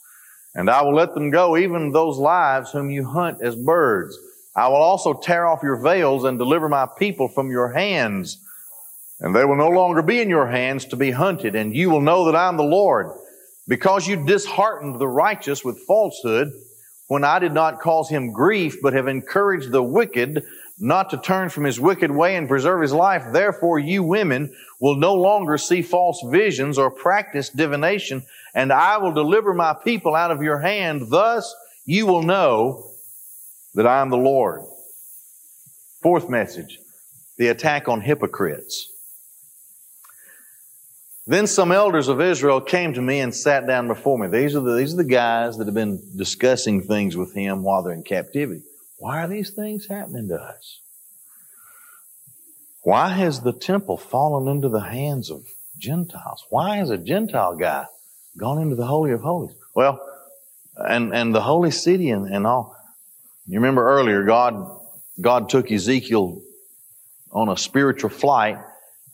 And 0.55 0.69
I 0.69 0.83
will 0.83 0.95
let 0.95 1.15
them 1.15 1.31
go, 1.31 1.57
even 1.57 1.93
those 1.93 2.19
lives 2.19 2.73
whom 2.73 2.91
you 2.91 3.05
hunt 3.05 3.43
as 3.43 3.55
birds. 3.55 4.19
I 4.57 4.67
will 4.67 4.77
also 4.77 5.15
tear 5.15 5.47
off 5.47 5.63
your 5.63 5.77
veils 5.77 6.25
and 6.25 6.37
deliver 6.37 6.69
my 6.69 6.89
people 6.99 7.29
from 7.29 7.51
your 7.51 7.69
hands 7.69 8.39
and 9.21 9.35
they 9.35 9.45
will 9.45 9.57
no 9.57 9.69
longer 9.69 10.03
be 10.03 10.21
in 10.21 10.31
your 10.31 10.47
hands 10.47 10.85
to 10.87 10.97
be 10.97 11.11
hunted, 11.11 11.55
and 11.55 11.75
you 11.75 11.91
will 11.91 12.01
know 12.01 12.27
that 12.27 12.37
I 12.37 12.49
am 12.49 12.57
the 12.57 12.63
Lord. 12.63 13.11
Because 13.67 14.07
you 14.07 14.25
disheartened 14.25 14.99
the 14.99 15.09
righteous 15.09 15.65
with 15.65 15.81
falsehood, 15.87 16.53
when 17.09 17.25
I 17.25 17.39
did 17.39 17.53
not 17.53 17.81
cause 17.81 18.09
him 18.09 18.33
grief, 18.33 18.77
but 18.81 18.93
have 18.93 19.09
encouraged 19.09 19.73
the 19.73 19.83
wicked 19.83 20.45
not 20.79 21.11
to 21.11 21.17
turn 21.19 21.49
from 21.49 21.65
his 21.65 21.81
wicked 21.81 22.11
way 22.11 22.37
and 22.37 22.49
preserve 22.49 22.83
his 22.83 22.93
life. 22.93 23.25
Therefore, 23.33 23.79
you 23.79 24.03
women 24.05 24.55
will 24.81 24.95
no 24.97 25.15
longer 25.15 25.59
see 25.59 25.83
false 25.83 26.23
visions 26.31 26.79
or 26.79 26.91
practice 26.91 27.49
divination, 27.49 28.23
and 28.55 28.73
I 28.73 28.99
will 28.99 29.13
deliver 29.13 29.53
my 29.53 29.75
people 29.75 30.15
out 30.15 30.31
of 30.31 30.43
your 30.43 30.61
hand. 30.61 31.09
Thus, 31.11 31.53
you 31.85 32.07
will 32.07 32.23
know 32.23 32.91
that 33.75 33.87
I 33.87 34.01
am 34.01 34.11
the 34.11 34.17
Lord. 34.17 34.63
Fourth 36.03 36.29
message, 36.29 36.79
the 37.39 37.49
attack 37.49 37.89
on 37.89 38.01
hypocrites. 38.01 38.93
Then 41.29 41.47
some 41.47 41.73
elders 41.73 42.09
of 42.09 42.23
Israel 42.23 42.63
came 42.63 42.95
to 42.95 43.03
me 43.03 43.21
and 43.21 43.35
sat 43.35 43.67
down 43.67 43.87
before 43.87 44.19
me. 44.19 44.29
These 44.29 44.57
are 44.57 44.61
the, 44.61 44.77
these 44.77 44.95
are 44.95 44.97
the 44.97 45.05
guys 45.05 45.59
that 45.59 45.67
have 45.67 45.75
been 45.75 46.01
discussing 46.17 46.81
things 46.81 47.19
with 47.19 47.35
him 47.35 47.63
while 47.63 47.83
they're 47.83 47.93
in 47.93 48.03
captivity. 48.03 48.63
Why 48.97 49.23
are 49.23 49.29
these 49.29 49.51
things 49.51 49.87
happening 49.87 50.29
to 50.29 50.37
us? 50.37 50.81
Why 52.81 53.11
has 53.11 53.43
the 53.43 53.53
temple 53.53 53.99
fallen 53.99 54.49
into 54.49 54.71
the 54.71 54.81
hands 54.81 55.31
of 55.31 55.45
Gentiles? 55.77 56.47
Why 56.49 56.79
has 56.79 56.89
a 56.89 56.97
Gentile 56.97 57.57
guy 57.57 57.85
gone 58.39 58.63
into 58.63 58.75
the 58.75 58.87
Holy 58.87 59.13
of 59.13 59.21
Holies? 59.21 59.55
Well, 59.75 60.01
and, 60.77 61.15
and 61.15 61.35
the 61.35 61.43
holy 61.43 61.73
city 61.73 62.09
and, 62.09 62.27
and 62.27 62.47
all. 62.47 62.75
You 63.47 63.61
remember 63.61 63.87
earlier, 63.87 64.23
God, 64.23 64.81
God 65.21 65.51
took 65.51 65.71
Ezekiel 65.71 66.41
on 67.31 67.51
a 67.51 67.57
spiritual 67.59 68.09
flight 68.09 68.57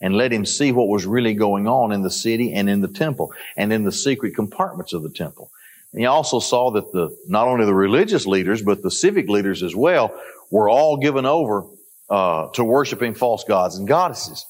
and 0.01 0.15
let 0.15 0.31
him 0.31 0.45
see 0.45 0.71
what 0.71 0.87
was 0.87 1.05
really 1.05 1.33
going 1.33 1.67
on 1.67 1.91
in 1.91 2.01
the 2.01 2.11
city 2.11 2.53
and 2.53 2.69
in 2.69 2.81
the 2.81 2.87
temple 2.87 3.33
and 3.57 3.71
in 3.71 3.83
the 3.83 3.91
secret 3.91 4.35
compartments 4.35 4.93
of 4.93 5.03
the 5.03 5.09
temple. 5.09 5.51
And 5.91 6.01
he 6.01 6.05
also 6.05 6.39
saw 6.39 6.71
that 6.71 6.91
the, 6.91 7.15
not 7.27 7.47
only 7.47 7.65
the 7.65 7.73
religious 7.73 8.25
leaders, 8.27 8.61
but 8.61 8.81
the 8.81 8.91
civic 8.91 9.29
leaders 9.29 9.63
as 9.63 9.75
well 9.75 10.13
were 10.51 10.69
all 10.69 10.97
given 10.97 11.25
over, 11.25 11.65
uh, 12.09 12.49
to 12.49 12.63
worshiping 12.63 13.13
false 13.13 13.43
gods 13.45 13.77
and 13.77 13.87
goddesses. 13.87 14.45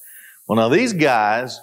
Well, 0.48 0.58
now 0.58 0.70
these 0.70 0.94
guys 0.94 1.60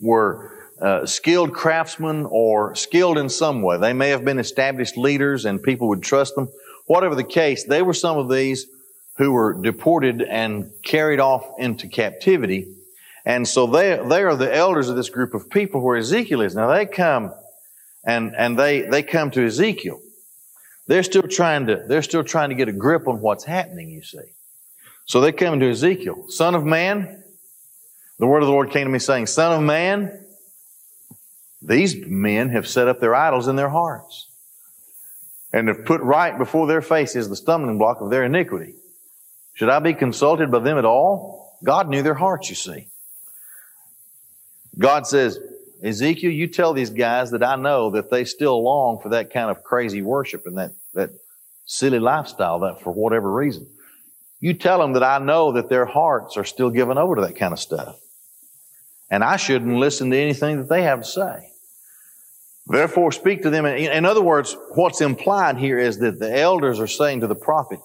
were 0.00 0.52
uh, 0.80 1.06
skilled 1.06 1.52
craftsmen 1.52 2.26
or 2.30 2.74
skilled 2.74 3.18
in 3.18 3.28
some 3.28 3.62
way. 3.62 3.78
They 3.78 3.92
may 3.92 4.10
have 4.10 4.24
been 4.24 4.38
established 4.38 4.96
leaders 4.96 5.44
and 5.44 5.62
people 5.62 5.88
would 5.88 6.02
trust 6.02 6.34
them. 6.34 6.48
Whatever 6.86 7.14
the 7.14 7.24
case, 7.24 7.64
they 7.64 7.82
were 7.82 7.94
some 7.94 8.16
of 8.16 8.30
these 8.30 8.66
who 9.18 9.32
were 9.32 9.52
deported 9.52 10.22
and 10.22 10.70
carried 10.82 11.20
off 11.20 11.44
into 11.58 11.88
captivity. 11.88 12.68
And 13.26 13.46
so 13.46 13.66
they, 13.66 14.00
they 14.08 14.22
are 14.22 14.36
the 14.36 14.54
elders 14.54 14.88
of 14.88 14.96
this 14.96 15.10
group 15.10 15.34
of 15.34 15.50
people 15.50 15.80
where 15.80 15.96
Ezekiel 15.96 16.40
is. 16.40 16.54
Now 16.54 16.72
they 16.72 16.86
come 16.86 17.34
and, 18.04 18.34
and 18.36 18.58
they, 18.58 18.82
they 18.82 19.02
come 19.02 19.32
to 19.32 19.44
Ezekiel. 19.44 20.00
They're 20.86 21.02
still 21.02 21.22
trying 21.22 21.66
to, 21.66 21.84
they're 21.86 22.02
still 22.02 22.24
trying 22.24 22.50
to 22.50 22.54
get 22.54 22.68
a 22.68 22.72
grip 22.72 23.08
on 23.08 23.20
what's 23.20 23.44
happening, 23.44 23.90
you 23.90 24.02
see. 24.02 24.18
So 25.04 25.20
they 25.20 25.32
come 25.32 25.58
to 25.60 25.68
Ezekiel. 25.68 26.26
Son 26.28 26.54
of 26.54 26.64
man, 26.64 27.22
the 28.18 28.26
word 28.26 28.42
of 28.42 28.46
the 28.46 28.52
Lord 28.52 28.70
came 28.70 28.86
to 28.86 28.90
me 28.90 29.00
saying, 29.00 29.26
Son 29.26 29.52
of 29.52 29.62
man, 29.62 30.24
these 31.60 31.96
men 32.06 32.50
have 32.50 32.68
set 32.68 32.86
up 32.86 33.00
their 33.00 33.16
idols 33.16 33.48
in 33.48 33.56
their 33.56 33.68
hearts 33.68 34.28
and 35.52 35.66
have 35.66 35.84
put 35.84 36.00
right 36.02 36.38
before 36.38 36.68
their 36.68 36.82
faces 36.82 37.28
the 37.28 37.36
stumbling 37.36 37.78
block 37.78 38.00
of 38.00 38.10
their 38.10 38.22
iniquity. 38.22 38.74
Should 39.58 39.70
I 39.70 39.80
be 39.80 39.92
consulted 39.92 40.52
by 40.52 40.60
them 40.60 40.78
at 40.78 40.84
all? 40.84 41.58
God 41.64 41.88
knew 41.88 42.04
their 42.04 42.14
hearts, 42.14 42.48
you 42.48 42.54
see. 42.54 42.86
God 44.78 45.04
says, 45.04 45.40
Ezekiel, 45.82 46.30
you 46.30 46.46
tell 46.46 46.74
these 46.74 46.90
guys 46.90 47.32
that 47.32 47.42
I 47.42 47.56
know 47.56 47.90
that 47.90 48.08
they 48.08 48.24
still 48.24 48.62
long 48.62 49.00
for 49.00 49.08
that 49.08 49.32
kind 49.32 49.50
of 49.50 49.64
crazy 49.64 50.00
worship 50.00 50.46
and 50.46 50.58
that, 50.58 50.70
that 50.94 51.10
silly 51.64 51.98
lifestyle, 51.98 52.60
that 52.60 52.82
for 52.82 52.92
whatever 52.92 53.32
reason. 53.32 53.66
You 54.38 54.54
tell 54.54 54.78
them 54.78 54.92
that 54.92 55.02
I 55.02 55.18
know 55.18 55.50
that 55.50 55.68
their 55.68 55.86
hearts 55.86 56.36
are 56.36 56.44
still 56.44 56.70
given 56.70 56.96
over 56.96 57.16
to 57.16 57.22
that 57.22 57.34
kind 57.34 57.52
of 57.52 57.58
stuff. 57.58 57.98
And 59.10 59.24
I 59.24 59.38
shouldn't 59.38 59.74
listen 59.74 60.10
to 60.10 60.16
anything 60.16 60.58
that 60.58 60.68
they 60.68 60.82
have 60.82 61.00
to 61.00 61.04
say. 61.04 61.50
Therefore, 62.68 63.10
speak 63.10 63.42
to 63.42 63.50
them. 63.50 63.66
In 63.66 64.04
other 64.04 64.22
words, 64.22 64.56
what's 64.76 65.00
implied 65.00 65.56
here 65.56 65.80
is 65.80 65.98
that 65.98 66.20
the 66.20 66.32
elders 66.32 66.78
are 66.78 66.86
saying 66.86 67.22
to 67.22 67.26
the 67.26 67.34
prophet, 67.34 67.80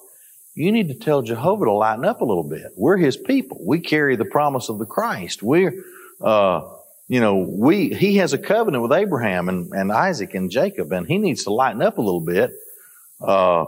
you 0.54 0.70
need 0.70 0.88
to 0.88 0.94
tell 0.94 1.22
Jehovah 1.22 1.64
to 1.64 1.72
lighten 1.72 2.04
up 2.04 2.20
a 2.20 2.24
little 2.24 2.48
bit. 2.48 2.72
We're 2.76 2.96
his 2.96 3.16
people. 3.16 3.58
We 3.66 3.80
carry 3.80 4.16
the 4.16 4.24
promise 4.24 4.68
of 4.68 4.78
the 4.78 4.86
Christ. 4.86 5.42
We're, 5.42 5.74
uh, 6.20 6.62
you 7.08 7.20
know, 7.20 7.38
we, 7.38 7.92
he 7.92 8.16
has 8.16 8.32
a 8.32 8.38
covenant 8.38 8.82
with 8.82 8.92
Abraham 8.92 9.48
and, 9.48 9.72
and 9.72 9.90
Isaac 9.90 10.34
and 10.34 10.50
Jacob, 10.50 10.92
and 10.92 11.06
he 11.06 11.18
needs 11.18 11.44
to 11.44 11.52
lighten 11.52 11.82
up 11.82 11.98
a 11.98 12.02
little 12.02 12.24
bit, 12.24 12.52
uh, 13.20 13.64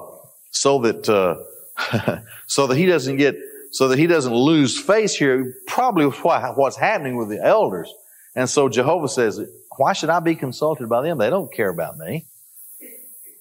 so 0.51 0.81
that, 0.83 1.09
uh, 1.09 2.21
so 2.47 2.69
that 2.69 2.77
he 2.77 2.87
doesn't 2.87 3.17
get, 3.17 3.37
so 3.73 3.89
that 3.89 3.99
he 3.99 4.07
doesn't 4.07 4.35
lose 4.35 4.81
face 4.81 5.17
here. 5.17 5.55
Probably 5.67 6.07
what's 6.07 6.77
happening 6.77 7.17
with 7.17 7.29
the 7.29 7.45
elders. 7.45 7.93
And 8.37 8.49
so 8.49 8.69
Jehovah 8.69 9.09
says, 9.09 9.41
why 9.77 9.93
should 9.93 10.11
I 10.11 10.21
be 10.21 10.37
consulted 10.37 10.89
by 10.89 11.03
them? 11.03 11.19
They 11.19 11.31
don't 11.31 11.53
care 11.53 11.69
about 11.69 11.99
me. 11.99 12.27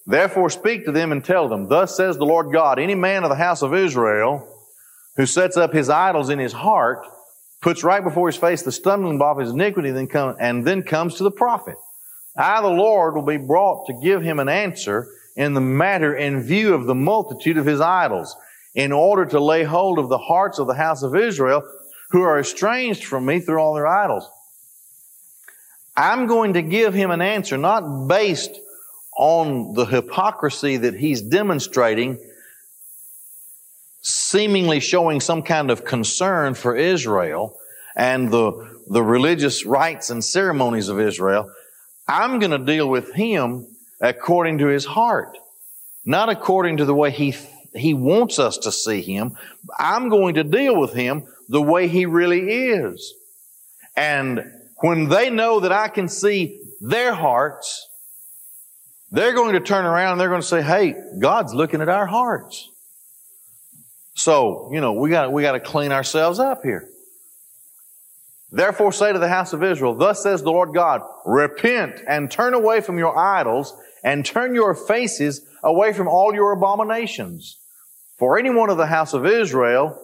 Therefore 0.06 0.50
speak 0.50 0.84
to 0.84 0.92
them 0.92 1.10
and 1.10 1.24
tell 1.24 1.48
them, 1.48 1.68
Thus 1.68 1.96
says 1.96 2.16
the 2.16 2.24
Lord 2.24 2.52
God, 2.52 2.78
any 2.78 2.94
man 2.94 3.24
of 3.24 3.30
the 3.30 3.36
house 3.36 3.62
of 3.62 3.74
Israel 3.74 4.48
who 5.16 5.26
sets 5.26 5.56
up 5.56 5.72
his 5.72 5.88
idols 5.88 6.30
in 6.30 6.38
his 6.38 6.52
heart, 6.52 7.06
puts 7.62 7.82
right 7.82 8.04
before 8.04 8.28
his 8.28 8.36
face 8.36 8.62
the 8.62 8.70
stumbling 8.70 9.18
block 9.18 9.38
of 9.38 9.44
his 9.44 9.52
iniquity, 9.52 9.90
then 9.90 10.06
come, 10.06 10.36
and 10.38 10.64
then 10.64 10.82
comes 10.82 11.16
to 11.16 11.24
the 11.24 11.30
prophet. 11.30 11.76
I, 12.36 12.60
the 12.60 12.68
Lord, 12.68 13.14
will 13.14 13.22
be 13.22 13.38
brought 13.38 13.86
to 13.86 13.94
give 14.02 14.22
him 14.22 14.38
an 14.38 14.48
answer 14.48 15.08
in 15.36 15.54
the 15.54 15.60
matter 15.60 16.14
in 16.14 16.42
view 16.42 16.74
of 16.74 16.86
the 16.86 16.94
multitude 16.94 17.56
of 17.56 17.66
his 17.66 17.80
idols, 17.80 18.36
in 18.74 18.92
order 18.92 19.24
to 19.24 19.40
lay 19.40 19.64
hold 19.64 19.98
of 19.98 20.10
the 20.10 20.18
hearts 20.18 20.58
of 20.58 20.66
the 20.66 20.74
house 20.74 21.02
of 21.02 21.16
Israel, 21.16 21.62
who 22.10 22.22
are 22.22 22.38
estranged 22.38 23.04
from 23.04 23.24
me 23.24 23.40
through 23.40 23.58
all 23.58 23.74
their 23.74 23.86
idols. 23.86 24.30
I'm 25.96 26.26
going 26.26 26.52
to 26.54 26.62
give 26.62 26.92
him 26.92 27.10
an 27.10 27.22
answer 27.22 27.56
not 27.56 28.06
based 28.06 28.60
on 29.16 29.74
the 29.74 29.86
hypocrisy 29.86 30.76
that 30.76 30.94
he's 30.94 31.22
demonstrating, 31.22 32.18
seemingly 34.02 34.80
showing 34.80 35.20
some 35.20 35.42
kind 35.42 35.70
of 35.70 35.84
concern 35.84 36.54
for 36.54 36.76
Israel 36.76 37.56
and 37.96 38.30
the, 38.30 38.80
the 38.88 39.02
religious 39.02 39.64
rites 39.64 40.10
and 40.10 40.22
ceremonies 40.22 40.88
of 40.88 41.00
Israel, 41.00 41.50
I'm 42.06 42.38
going 42.38 42.52
to 42.52 42.58
deal 42.58 42.88
with 42.88 43.14
him 43.14 43.66
according 44.00 44.58
to 44.58 44.66
his 44.66 44.84
heart, 44.84 45.38
not 46.04 46.28
according 46.28 46.76
to 46.76 46.84
the 46.84 46.94
way 46.94 47.10
he, 47.10 47.34
he 47.74 47.94
wants 47.94 48.38
us 48.38 48.58
to 48.58 48.70
see 48.70 49.00
him. 49.00 49.36
I'm 49.78 50.10
going 50.10 50.34
to 50.34 50.44
deal 50.44 50.78
with 50.78 50.92
him 50.92 51.24
the 51.48 51.62
way 51.62 51.88
he 51.88 52.06
really 52.06 52.68
is. 52.68 53.14
And 53.96 54.52
when 54.80 55.08
they 55.08 55.30
know 55.30 55.60
that 55.60 55.72
I 55.72 55.88
can 55.88 56.08
see 56.08 56.60
their 56.80 57.14
hearts, 57.14 57.88
they're 59.16 59.32
going 59.32 59.54
to 59.54 59.60
turn 59.60 59.86
around 59.86 60.12
and 60.12 60.20
they're 60.20 60.28
going 60.28 60.42
to 60.42 60.46
say, 60.46 60.62
hey, 60.62 60.94
God's 61.18 61.54
looking 61.54 61.80
at 61.80 61.88
our 61.88 62.06
hearts. 62.06 62.70
So, 64.14 64.70
you 64.72 64.80
know, 64.80 64.92
we 64.92 65.10
got, 65.10 65.32
we 65.32 65.42
got 65.42 65.52
to 65.52 65.60
clean 65.60 65.90
ourselves 65.90 66.38
up 66.38 66.62
here. 66.62 66.88
Therefore 68.50 68.92
say 68.92 69.12
to 69.12 69.18
the 69.18 69.28
house 69.28 69.52
of 69.52 69.62
Israel, 69.62 69.94
thus 69.94 70.22
says 70.22 70.42
the 70.42 70.50
Lord 70.50 70.74
God, 70.74 71.00
repent 71.24 72.02
and 72.06 72.30
turn 72.30 72.54
away 72.54 72.80
from 72.80 72.98
your 72.98 73.16
idols 73.18 73.74
and 74.04 74.24
turn 74.24 74.54
your 74.54 74.74
faces 74.74 75.44
away 75.64 75.92
from 75.92 76.08
all 76.08 76.34
your 76.34 76.52
abominations. 76.52 77.58
For 78.18 78.38
any 78.38 78.50
one 78.50 78.70
of 78.70 78.76
the 78.76 78.86
house 78.86 79.14
of 79.14 79.26
Israel 79.26 79.98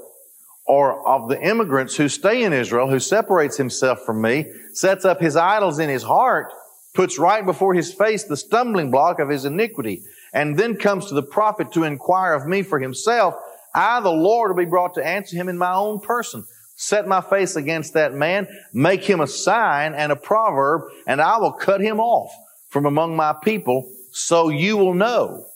or 0.66 1.06
of 1.06 1.28
the 1.28 1.40
immigrants 1.40 1.96
who 1.96 2.08
stay 2.08 2.42
in 2.42 2.52
Israel, 2.52 2.88
who 2.88 2.98
separates 2.98 3.56
himself 3.56 4.00
from 4.04 4.20
me, 4.20 4.46
sets 4.72 5.04
up 5.04 5.20
his 5.20 5.36
idols 5.36 5.78
in 5.78 5.88
his 5.88 6.02
heart, 6.02 6.52
puts 6.94 7.18
right 7.18 7.44
before 7.44 7.74
his 7.74 7.92
face 7.92 8.24
the 8.24 8.36
stumbling 8.36 8.90
block 8.90 9.18
of 9.18 9.28
his 9.28 9.44
iniquity, 9.44 10.02
and 10.32 10.58
then 10.58 10.76
comes 10.76 11.06
to 11.06 11.14
the 11.14 11.22
prophet 11.22 11.72
to 11.72 11.84
inquire 11.84 12.34
of 12.34 12.46
me 12.46 12.62
for 12.62 12.78
himself, 12.78 13.34
I, 13.74 14.00
the 14.00 14.10
Lord, 14.10 14.50
will 14.50 14.64
be 14.64 14.68
brought 14.68 14.94
to 14.94 15.06
answer 15.06 15.36
him 15.36 15.48
in 15.48 15.56
my 15.56 15.72
own 15.72 16.00
person. 16.00 16.44
Set 16.76 17.06
my 17.06 17.20
face 17.20 17.56
against 17.56 17.94
that 17.94 18.12
man, 18.12 18.46
make 18.72 19.04
him 19.04 19.20
a 19.20 19.26
sign 19.26 19.94
and 19.94 20.10
a 20.10 20.16
proverb, 20.16 20.82
and 21.06 21.20
I 21.20 21.38
will 21.38 21.52
cut 21.52 21.80
him 21.80 22.00
off 22.00 22.32
from 22.68 22.86
among 22.86 23.16
my 23.16 23.34
people, 23.42 23.90
so 24.10 24.48
you 24.48 24.76
will 24.76 24.94
know 24.94 25.46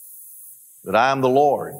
that 0.83 0.95
I 0.95 1.11
am 1.11 1.21
the 1.21 1.29
Lord. 1.29 1.75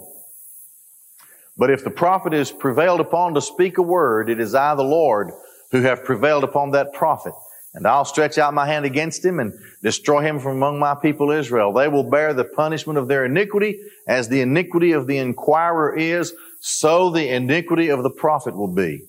But 1.58 1.72
if 1.72 1.84
the 1.84 1.90
prophet 1.90 2.34
is 2.34 2.52
prevailed 2.52 3.00
upon 3.00 3.34
to 3.34 3.42
speak 3.42 3.78
a 3.78 3.82
word, 3.82 4.30
it 4.30 4.40
is 4.40 4.54
I, 4.54 4.76
the 4.76 4.84
Lord, 4.84 5.32
who 5.72 5.82
have 5.82 6.04
prevailed 6.04 6.44
upon 6.44 6.72
that 6.72 6.94
prophet. 6.94 7.34
And 7.78 7.86
I'll 7.86 8.06
stretch 8.06 8.40
out 8.40 8.56
my 8.56 8.66
hand 8.66 8.86
against 8.86 9.24
him 9.24 9.40
and 9.40 9.54
destroy 9.84 10.22
him 10.22 10.40
from 10.40 10.58
among 10.58 10.80
my 10.80 10.96
people 10.96 11.30
Israel. 11.30 11.72
They 11.72 11.88
will 11.88 12.10
bear 12.10 12.34
the 12.34 12.44
punishment 12.44 12.98
of 12.98 13.08
their 13.08 13.24
iniquity 13.24 13.80
as 14.08 14.28
the 14.28 14.42
iniquity 14.42 14.94
of 14.94 15.06
the 15.06 15.20
inquirer 15.20 15.96
is, 15.96 16.34
so 16.60 17.12
the 17.12 17.30
iniquity 17.30 17.90
of 17.90 18.02
the 18.02 18.10
prophet 18.10 18.58
will 18.58 18.74
be. 18.74 19.04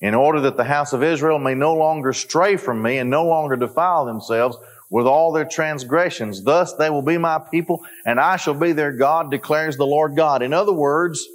In 0.00 0.14
order 0.14 0.40
that 0.42 0.56
the 0.56 0.62
house 0.62 0.92
of 0.92 1.02
Israel 1.02 1.40
may 1.40 1.56
no 1.56 1.74
longer 1.74 2.12
stray 2.12 2.56
from 2.56 2.80
me 2.80 2.98
and 2.98 3.10
no 3.10 3.26
longer 3.26 3.56
defile 3.56 4.04
themselves 4.04 4.56
with 4.88 5.04
all 5.04 5.32
their 5.32 5.44
transgressions. 5.44 6.44
Thus 6.44 6.74
they 6.74 6.90
will 6.90 7.02
be 7.02 7.18
my 7.18 7.40
people 7.50 7.84
and 8.06 8.20
I 8.20 8.36
shall 8.36 8.54
be 8.54 8.70
their 8.70 8.92
God, 8.92 9.32
declares 9.32 9.76
the 9.76 9.86
Lord 9.86 10.14
God. 10.14 10.42
In 10.42 10.52
other 10.52 10.72
words, 10.72 11.26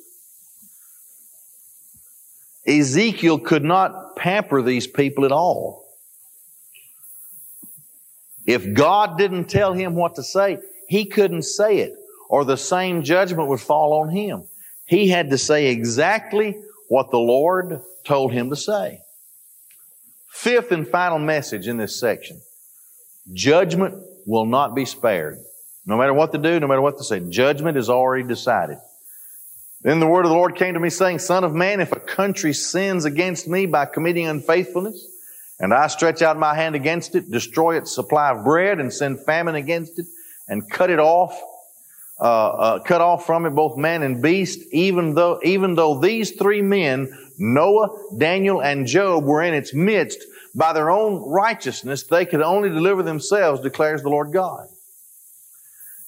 Ezekiel 2.65 3.39
could 3.39 3.65
not 3.65 4.15
pamper 4.15 4.62
these 4.62 4.88
people 4.88 5.26
at 5.26 5.34
all. 5.34 5.87
If 8.47 8.73
God 8.73 9.17
didn't 9.17 9.49
tell 9.49 9.73
him 9.73 9.93
what 9.93 10.15
to 10.15 10.23
say, 10.23 10.57
he 10.88 11.05
couldn't 11.05 11.43
say 11.43 11.79
it, 11.79 11.93
or 12.29 12.45
the 12.45 12.55
same 12.55 13.03
judgment 13.03 13.49
would 13.49 13.60
fall 13.60 14.01
on 14.01 14.10
him. 14.10 14.45
He 14.86 15.10
had 15.10 15.29
to 15.31 15.38
say 15.38 15.67
exactly 15.67 16.57
what 16.88 17.12
the 17.12 17.19
Lord 17.19 17.81
told 18.05 18.31
him 18.31 18.49
to 18.49 18.55
say. 18.55 19.01
Fifth 20.29 20.71
and 20.71 20.88
final 20.88 21.19
message 21.19 21.67
in 21.67 21.77
this 21.77 21.99
section. 21.99 22.39
Judgment 23.33 23.95
will 24.25 24.45
not 24.45 24.73
be 24.73 24.86
spared. 24.86 25.39
No 25.86 25.97
matter 25.97 26.13
what 26.13 26.31
to 26.31 26.38
do, 26.38 26.60
no 26.60 26.67
matter 26.67 26.81
what 26.81 26.97
to 26.97 27.03
say, 27.03 27.19
judgment 27.19 27.77
is 27.77 27.89
already 27.89 28.23
decided. 28.25 28.77
Then 29.81 29.99
the 29.99 30.07
word 30.07 30.25
of 30.25 30.29
the 30.29 30.38
Lord 30.38 30.55
came 30.55 30.73
to 30.73 30.79
me 30.79 30.89
saying, 30.89 31.19
Son 31.19 31.43
of 31.43 31.53
man, 31.53 31.81
if 31.81 31.91
a 31.91 31.99
country 31.99 32.53
sins 32.53 33.03
against 33.03 33.47
me 33.47 33.65
by 33.65 33.86
committing 33.86 34.27
unfaithfulness, 34.27 35.05
and 35.60 35.74
I 35.74 35.88
stretch 35.88 36.22
out 36.22 36.38
my 36.38 36.54
hand 36.56 36.76
against 36.76 37.15
it, 37.15 37.32
destroy 37.32 37.78
its 37.78 37.93
supply 37.93 38.32
of 38.32 38.43
bread, 38.43 38.80
and 38.80 38.93
send 38.93 39.26
famine 39.26 39.56
against 39.56 39.98
it, 40.00 40.06
and 40.48 40.70
cut 40.70 40.89
it 40.89 41.00
off. 41.00 41.39
uh, 42.20 42.24
uh, 42.24 42.80
cut 42.80 43.02
off 43.02 43.26
from 43.26 43.46
it 43.46 43.52
both 43.52 43.78
man 43.78 44.02
and 44.02 44.22
beast, 44.22 44.60
even 44.72 45.13
though, 45.13 45.39
even 45.43 45.76
though 45.76 46.00
these 46.00 46.32
three 46.32 46.62
men, 46.62 47.08
Noah, 47.38 47.89
Daniel, 48.17 48.62
and 48.62 48.88
Job 48.88 49.24
were 49.24 49.43
in 49.43 49.54
its 49.54 49.74
midst, 49.74 50.24
by 50.56 50.74
their 50.74 50.89
own 50.89 51.30
righteousness, 51.30 52.04
they 52.04 52.26
could 52.26 52.41
only 52.41 52.70
deliver 52.70 53.04
themselves, 53.04 53.62
declares 53.62 54.02
the 54.02 54.10
Lord 54.10 54.34
God. 54.34 54.67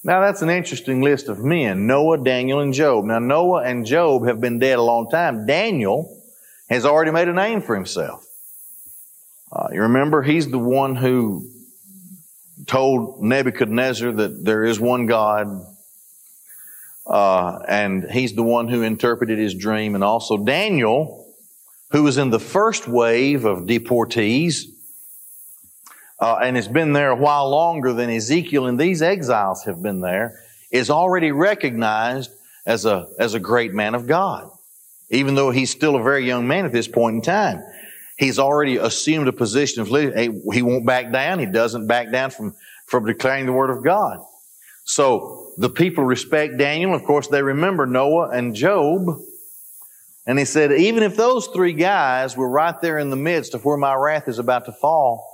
Now 0.03 0.21
that's 0.21 0.41
an 0.41 0.49
interesting 0.49 1.01
list 1.01 1.27
of 1.27 1.43
men. 1.43 1.85
Noah, 1.85 2.23
Daniel, 2.23 2.59
and 2.61 2.73
Job. 2.73 3.05
Now 3.05 3.19
Noah 3.19 3.63
and 3.63 3.85
Job 3.85 4.25
have 4.25 4.41
been 4.41 4.57
dead 4.57 4.79
a 4.79 4.81
long 4.81 5.09
time. 5.11 5.45
Daniel 5.45 6.23
has 6.69 6.85
already 6.85 7.11
made 7.11 7.27
a 7.27 7.33
name 7.33 7.61
for 7.61 7.75
himself. 7.75 8.25
Uh, 9.51 9.67
you 9.71 9.81
remember, 9.81 10.21
he's 10.21 10.49
the 10.49 10.59
one 10.59 10.95
who 10.95 11.49
told 12.67 13.23
Nebuchadnezzar 13.23 14.11
that 14.11 14.45
there 14.45 14.63
is 14.63 14.79
one 14.79 15.07
God, 15.07 15.65
uh, 17.07 17.59
and 17.67 18.09
he's 18.11 18.33
the 18.33 18.43
one 18.43 18.67
who 18.67 18.83
interpreted 18.83 19.39
his 19.39 19.55
dream. 19.55 19.95
And 19.95 20.03
also 20.03 20.37
Daniel, 20.37 21.33
who 21.91 22.03
was 22.03 22.17
in 22.17 22.29
the 22.29 22.39
first 22.39 22.87
wave 22.87 23.45
of 23.45 23.59
deportees, 23.59 24.65
uh, 26.19 26.39
and 26.43 26.55
has 26.55 26.67
been 26.67 26.93
there 26.93 27.11
a 27.11 27.15
while 27.15 27.49
longer 27.49 27.93
than 27.93 28.09
Ezekiel 28.09 28.67
and 28.67 28.79
these 28.79 29.01
exiles 29.01 29.63
have 29.63 29.81
been 29.81 30.01
there, 30.01 30.39
is 30.69 30.89
already 30.89 31.31
recognized 31.31 32.29
as 32.65 32.85
a, 32.85 33.07
as 33.17 33.33
a 33.33 33.39
great 33.39 33.73
man 33.73 33.95
of 33.95 34.05
God. 34.05 34.51
Even 35.09 35.33
though 35.33 35.49
he's 35.49 35.71
still 35.71 35.95
a 35.95 36.03
very 36.03 36.27
young 36.27 36.47
man 36.47 36.65
at 36.65 36.71
this 36.71 36.87
point 36.87 37.15
in 37.15 37.21
time. 37.21 37.63
He's 38.19 38.37
already 38.37 38.75
assumed 38.75 39.29
a 39.29 39.33
position 39.33 39.81
of 39.81 39.89
leadership. 39.89 40.33
He 40.53 40.61
won't 40.61 40.85
back 40.85 41.09
down. 41.09 41.39
He 41.39 41.45
doesn't 41.45 41.87
back 41.87 42.11
down 42.11 42.31
from, 42.31 42.53
from 42.85 43.05
declaring 43.05 43.45
the 43.45 43.53
word 43.53 43.69
of 43.69 43.81
God. 43.81 44.19
So 44.83 45.53
the 45.57 45.69
people 45.69 46.03
respect 46.03 46.57
Daniel. 46.57 46.93
Of 46.93 47.05
course, 47.05 47.29
they 47.29 47.41
remember 47.41 47.85
Noah 47.85 48.31
and 48.31 48.53
Job. 48.53 49.05
And 50.27 50.37
he 50.37 50.43
said, 50.43 50.73
even 50.73 51.01
if 51.01 51.15
those 51.15 51.47
three 51.47 51.71
guys 51.71 52.35
were 52.35 52.49
right 52.49 52.75
there 52.81 52.99
in 52.99 53.09
the 53.09 53.15
midst 53.15 53.55
of 53.55 53.63
where 53.63 53.77
my 53.77 53.95
wrath 53.95 54.27
is 54.27 54.37
about 54.37 54.65
to 54.65 54.73
fall, 54.73 55.25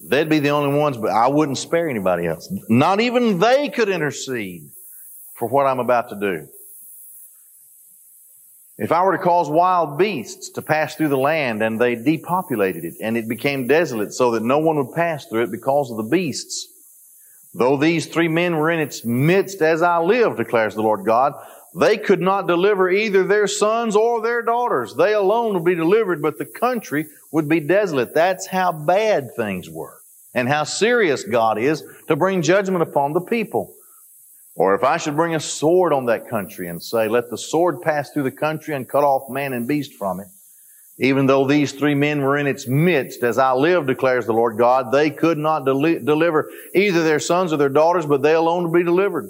they'd 0.00 0.30
be 0.30 0.38
the 0.38 0.48
only 0.48 0.78
ones, 0.78 0.96
but 0.96 1.10
I 1.10 1.28
wouldn't 1.28 1.58
spare 1.58 1.90
anybody 1.90 2.26
else. 2.26 2.50
Not 2.70 3.00
even 3.00 3.38
they 3.38 3.68
could 3.68 3.90
intercede 3.90 4.70
for 5.34 5.46
what 5.46 5.66
I'm 5.66 5.78
about 5.78 6.08
to 6.08 6.18
do. 6.18 6.48
If 8.78 8.92
I 8.92 9.02
were 9.02 9.16
to 9.16 9.22
cause 9.22 9.48
wild 9.48 9.96
beasts 9.96 10.50
to 10.50 10.62
pass 10.62 10.94
through 10.94 11.08
the 11.08 11.16
land 11.16 11.62
and 11.62 11.80
they 11.80 11.94
depopulated 11.94 12.84
it 12.84 12.94
and 13.00 13.16
it 13.16 13.26
became 13.26 13.66
desolate 13.66 14.12
so 14.12 14.32
that 14.32 14.42
no 14.42 14.58
one 14.58 14.76
would 14.76 14.94
pass 14.94 15.24
through 15.24 15.44
it 15.44 15.50
because 15.50 15.90
of 15.90 15.96
the 15.96 16.02
beasts, 16.02 16.68
though 17.54 17.78
these 17.78 18.06
three 18.06 18.28
men 18.28 18.56
were 18.56 18.70
in 18.70 18.78
its 18.78 19.02
midst 19.02 19.62
as 19.62 19.80
I 19.80 19.98
live, 19.98 20.36
declares 20.36 20.74
the 20.74 20.82
Lord 20.82 21.06
God, 21.06 21.32
they 21.74 21.96
could 21.96 22.20
not 22.20 22.46
deliver 22.46 22.90
either 22.90 23.24
their 23.24 23.46
sons 23.46 23.96
or 23.96 24.20
their 24.20 24.42
daughters. 24.42 24.94
They 24.94 25.14
alone 25.14 25.54
would 25.54 25.64
be 25.64 25.74
delivered, 25.74 26.20
but 26.20 26.36
the 26.36 26.46
country 26.46 27.06
would 27.32 27.48
be 27.48 27.60
desolate. 27.60 28.14
That's 28.14 28.46
how 28.46 28.72
bad 28.72 29.34
things 29.36 29.70
were 29.70 30.00
and 30.34 30.48
how 30.48 30.64
serious 30.64 31.24
God 31.24 31.58
is 31.58 31.82
to 32.08 32.16
bring 32.16 32.42
judgment 32.42 32.82
upon 32.82 33.14
the 33.14 33.20
people. 33.22 33.74
Or 34.56 34.74
if 34.74 34.82
I 34.82 34.96
should 34.96 35.16
bring 35.16 35.34
a 35.34 35.40
sword 35.40 35.92
on 35.92 36.06
that 36.06 36.28
country 36.28 36.68
and 36.68 36.82
say, 36.82 37.08
let 37.08 37.28
the 37.28 37.36
sword 37.36 37.82
pass 37.82 38.10
through 38.10 38.22
the 38.22 38.30
country 38.30 38.74
and 38.74 38.88
cut 38.88 39.04
off 39.04 39.30
man 39.30 39.52
and 39.52 39.68
beast 39.68 39.94
from 39.94 40.18
it, 40.18 40.28
even 40.98 41.26
though 41.26 41.46
these 41.46 41.72
three 41.72 41.94
men 41.94 42.22
were 42.22 42.38
in 42.38 42.46
its 42.46 42.66
midst, 42.66 43.22
as 43.22 43.36
I 43.36 43.52
live, 43.52 43.86
declares 43.86 44.24
the 44.24 44.32
Lord 44.32 44.56
God, 44.56 44.92
they 44.92 45.10
could 45.10 45.36
not 45.36 45.66
deli- 45.66 45.98
deliver 45.98 46.50
either 46.74 47.04
their 47.04 47.20
sons 47.20 47.52
or 47.52 47.58
their 47.58 47.68
daughters, 47.68 48.06
but 48.06 48.22
they 48.22 48.32
alone 48.32 48.64
would 48.64 48.78
be 48.78 48.82
delivered. 48.82 49.28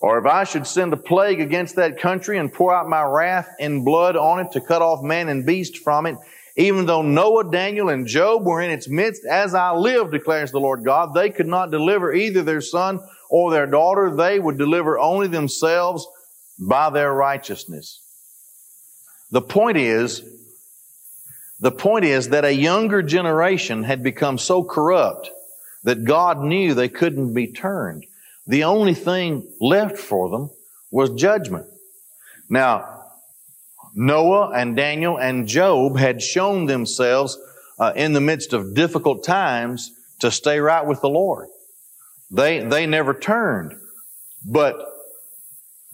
Or 0.00 0.18
if 0.18 0.24
I 0.24 0.44
should 0.44 0.66
send 0.66 0.94
a 0.94 0.96
plague 0.96 1.40
against 1.40 1.76
that 1.76 1.98
country 1.98 2.38
and 2.38 2.52
pour 2.52 2.74
out 2.74 2.88
my 2.88 3.02
wrath 3.02 3.48
in 3.60 3.84
blood 3.84 4.16
on 4.16 4.40
it 4.40 4.50
to 4.52 4.60
cut 4.62 4.80
off 4.80 5.02
man 5.02 5.28
and 5.28 5.44
beast 5.44 5.76
from 5.78 6.06
it, 6.06 6.16
even 6.56 6.86
though 6.86 7.02
Noah, 7.02 7.50
Daniel, 7.50 7.90
and 7.90 8.06
Job 8.06 8.44
were 8.44 8.60
in 8.62 8.70
its 8.70 8.88
midst, 8.88 9.24
as 9.24 9.54
I 9.54 9.72
live, 9.72 10.10
declares 10.10 10.50
the 10.50 10.60
Lord 10.60 10.84
God, 10.84 11.14
they 11.14 11.30
could 11.30 11.46
not 11.46 11.70
deliver 11.70 12.12
either 12.12 12.42
their 12.42 12.60
son 12.60 13.00
or 13.32 13.50
their 13.50 13.66
daughter, 13.66 14.14
they 14.14 14.38
would 14.38 14.58
deliver 14.58 14.98
only 14.98 15.26
themselves 15.26 16.06
by 16.58 16.90
their 16.90 17.10
righteousness. 17.10 17.98
The 19.30 19.40
point 19.40 19.78
is, 19.78 20.22
the 21.58 21.72
point 21.72 22.04
is 22.04 22.28
that 22.28 22.44
a 22.44 22.52
younger 22.52 23.00
generation 23.00 23.84
had 23.84 24.02
become 24.02 24.36
so 24.36 24.62
corrupt 24.62 25.30
that 25.84 26.04
God 26.04 26.40
knew 26.40 26.74
they 26.74 26.90
couldn't 26.90 27.32
be 27.32 27.50
turned. 27.50 28.04
The 28.46 28.64
only 28.64 28.92
thing 28.92 29.50
left 29.58 29.96
for 29.96 30.28
them 30.28 30.50
was 30.90 31.08
judgment. 31.14 31.64
Now, 32.50 33.02
Noah 33.94 34.50
and 34.50 34.76
Daniel 34.76 35.18
and 35.18 35.48
Job 35.48 35.96
had 35.96 36.20
shown 36.20 36.66
themselves 36.66 37.38
uh, 37.78 37.94
in 37.96 38.12
the 38.12 38.20
midst 38.20 38.52
of 38.52 38.74
difficult 38.74 39.24
times 39.24 39.90
to 40.20 40.30
stay 40.30 40.58
right 40.58 40.86
with 40.86 41.00
the 41.00 41.08
Lord. 41.08 41.48
They, 42.32 42.60
they 42.60 42.86
never 42.86 43.12
turned. 43.12 43.74
But 44.44 44.76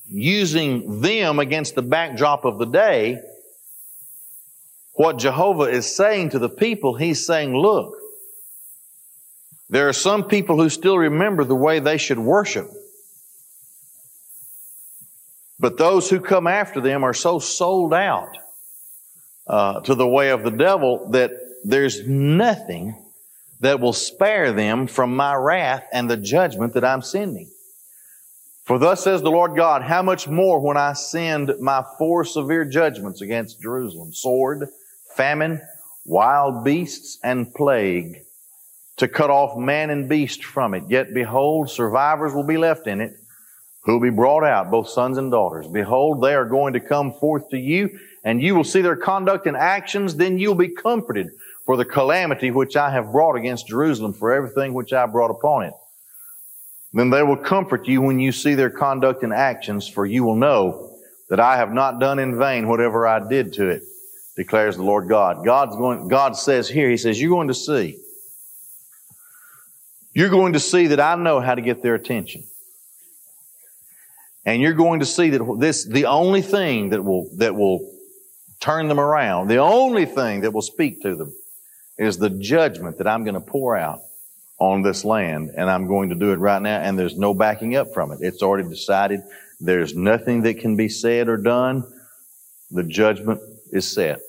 using 0.07 1.01
them 1.01 1.41
against 1.41 1.75
the 1.75 1.83
backdrop 1.83 2.45
of 2.45 2.59
the 2.59 2.67
day, 2.67 3.21
what 4.93 5.19
Jehovah 5.19 5.65
is 5.65 5.95
saying 5.95 6.31
to 6.31 6.39
the 6.39 6.49
people, 6.49 6.95
he's 6.95 7.27
saying, 7.27 7.55
look, 7.55 7.95
there 9.69 9.89
are 9.89 9.93
some 9.93 10.25
people 10.25 10.57
who 10.57 10.71
still 10.71 10.97
remember 10.97 11.45
the 11.45 11.55
way 11.55 11.81
they 11.81 11.99
should 11.99 12.19
worship. 12.19 12.71
But 15.61 15.77
those 15.77 16.09
who 16.09 16.21
come 16.21 16.47
after 16.47 16.81
them 16.81 17.05
are 17.05 17.13
so 17.13 17.41
sold 17.41 17.93
out 17.93 18.39
uh, 19.47 19.81
to 19.81 19.95
the 19.95 20.07
way 20.07 20.31
of 20.31 20.45
the 20.45 20.53
devil 20.53 21.11
that 21.11 21.33
there's 21.65 22.07
nothing 22.07 22.95
that 23.61 23.81
will 23.81 23.93
spare 23.93 24.53
them 24.53 24.87
from 24.87 25.17
my 25.17 25.35
wrath 25.35 25.85
and 25.93 26.09
the 26.09 26.17
judgment 26.17 26.75
that 26.75 26.85
I'm 26.85 27.03
sending. 27.03 27.51
For 28.65 28.79
thus 28.79 29.03
says 29.03 29.23
the 29.23 29.31
Lord 29.31 29.57
God, 29.57 29.83
how 29.83 30.03
much 30.03 30.29
more 30.29 30.61
when 30.61 30.77
I 30.77 30.93
send 30.93 31.55
my 31.59 31.83
four 31.99 32.25
severe 32.25 32.65
judgments 32.65 33.23
against 33.23 33.63
Jerusalem, 33.63 34.13
sword, 34.13 34.69
famine, 35.17 35.61
wild 36.05 36.65
beasts, 36.65 37.19
and 37.25 37.53
plague, 37.53 38.25
to 38.99 39.09
cut 39.09 39.31
off 39.31 39.57
man 39.57 39.91
and 39.91 40.09
beast 40.09 40.45
from 40.45 40.75
it. 40.75 40.85
Yet 40.89 41.15
behold, 41.15 41.71
survivors 41.71 42.35
will 42.35 42.47
be 42.47 42.59
left 42.59 42.87
in 42.87 43.01
it, 43.01 43.17
who 43.85 43.95
will 43.95 44.01
be 44.01 44.15
brought 44.15 44.45
out, 44.45 44.71
both 44.71 44.89
sons 44.89 45.17
and 45.17 45.31
daughters. 45.31 45.67
Behold, 45.67 46.23
they 46.23 46.35
are 46.35 46.45
going 46.45 46.75
to 46.75 46.81
come 46.81 47.13
forth 47.13 47.49
to 47.51 47.59
you, 47.59 47.99
and 48.23 48.43
you 48.43 48.55
will 48.55 48.65
see 48.65 48.83
their 48.83 48.97
conduct 48.97 49.47
and 49.47 49.57
actions, 49.57 50.17
then 50.17 50.39
you'll 50.39 50.55
be 50.55 50.69
comforted 50.69 51.31
for 51.69 51.77
the 51.77 51.85
calamity 51.85 52.51
which 52.51 52.77
I 52.77 52.91
have 52.93 53.13
brought 53.13 53.37
against 53.37 53.69
Jerusalem, 53.69 54.15
for 54.15 54.33
everything 54.33 54.73
which 54.73 54.95
I 54.95 55.05
brought 55.05 55.31
upon 55.31 55.65
it. 55.65 55.75
Then 56.95 57.11
they 57.11 57.23
will 57.23 57.37
comfort 57.37 57.87
you 57.87 58.01
when 58.01 58.19
you 58.19 58.33
see 58.33 58.55
their 58.55 58.71
conduct 58.71 59.23
and 59.23 59.35
actions, 59.35 59.87
for 59.87 60.07
you 60.07 60.25
will 60.25 60.37
know 60.37 60.97
that 61.29 61.41
I 61.41 61.59
have 61.59 61.71
not 61.71 62.01
done 62.01 62.21
in 62.21 62.39
vain 62.39 62.69
whatever 62.69 63.07
I 63.07 63.29
did 63.29 63.53
to 63.53 63.69
it, 63.69 63.83
declares 64.35 64.79
the 64.79 64.83
Lord 64.83 65.11
God. 65.11 65.45
God's 65.45 65.77
going, 65.77 66.09
God 66.09 66.39
says 66.39 66.71
here, 66.71 66.89
He 66.89 66.97
says, 66.97 67.21
you're 67.21 67.29
going 67.29 67.49
to 67.49 67.55
see. 67.55 67.99
You're 70.15 70.31
going 70.31 70.55
to 70.55 70.61
see 70.61 70.87
that 70.87 71.01
I 71.01 71.17
know 71.17 71.39
how 71.39 71.55
to 71.55 71.61
get 71.61 71.83
their 71.83 71.97
attention. 71.97 72.45
And 74.47 74.63
you're 74.63 74.73
going 74.73 75.01
to 75.01 75.07
see 75.07 75.29
that 75.29 75.57
this, 75.61 75.85
the 75.85 76.07
only 76.07 76.41
thing 76.41 76.89
that 76.89 77.05
will, 77.05 77.29
that 77.37 77.55
will 77.55 77.93
turn 78.59 78.89
them 78.89 78.99
around, 78.99 79.49
the 79.49 79.59
only 79.59 80.07
thing 80.07 80.41
that 80.41 80.55
will 80.55 80.63
speak 80.63 81.03
to 81.03 81.15
them 81.15 81.35
is 81.99 82.17
the 82.19 82.31
judgment 82.31 82.99
that 82.99 83.07
I'm 83.07 83.25
going 83.25 83.35
to 83.35 83.41
pour 83.41 83.77
out 83.77 84.01
on 84.59 84.83
this 84.83 85.05
land, 85.05 85.53
and 85.57 85.71
I'm 85.71 85.87
going 85.87 86.09
to 86.09 86.15
do 86.15 86.33
it 86.33 86.39
right 86.39 86.61
now, 86.61 86.81
and 86.81 86.99
there's 86.99 87.17
no 87.17 87.35
backing 87.35 87.77
up 87.77 87.93
from 87.93 88.13
it. 88.13 88.19
It's 88.21 88.43
already 88.43 88.69
decided. 88.69 89.21
There's 89.61 89.95
nothing 89.95 90.43
that 90.43 90.59
can 90.61 90.77
be 90.77 90.89
said 90.89 91.29
or 91.29 91.37
done. 91.37 91.85
The 92.71 92.83
judgment 92.83 93.41
is 93.73 93.91
set 93.91 94.21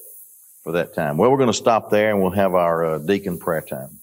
for 0.63 0.73
that 0.73 0.93
time. 0.93 1.17
Well, 1.17 1.32
we're 1.32 1.38
going 1.38 1.47
to 1.47 1.53
stop 1.53 1.89
there, 1.89 2.12
and 2.12 2.21
we'll 2.21 2.32
have 2.32 2.53
our 2.53 2.86
uh, 2.86 2.97
deacon 2.99 3.38
prayer 3.38 3.62
time. 3.62 3.99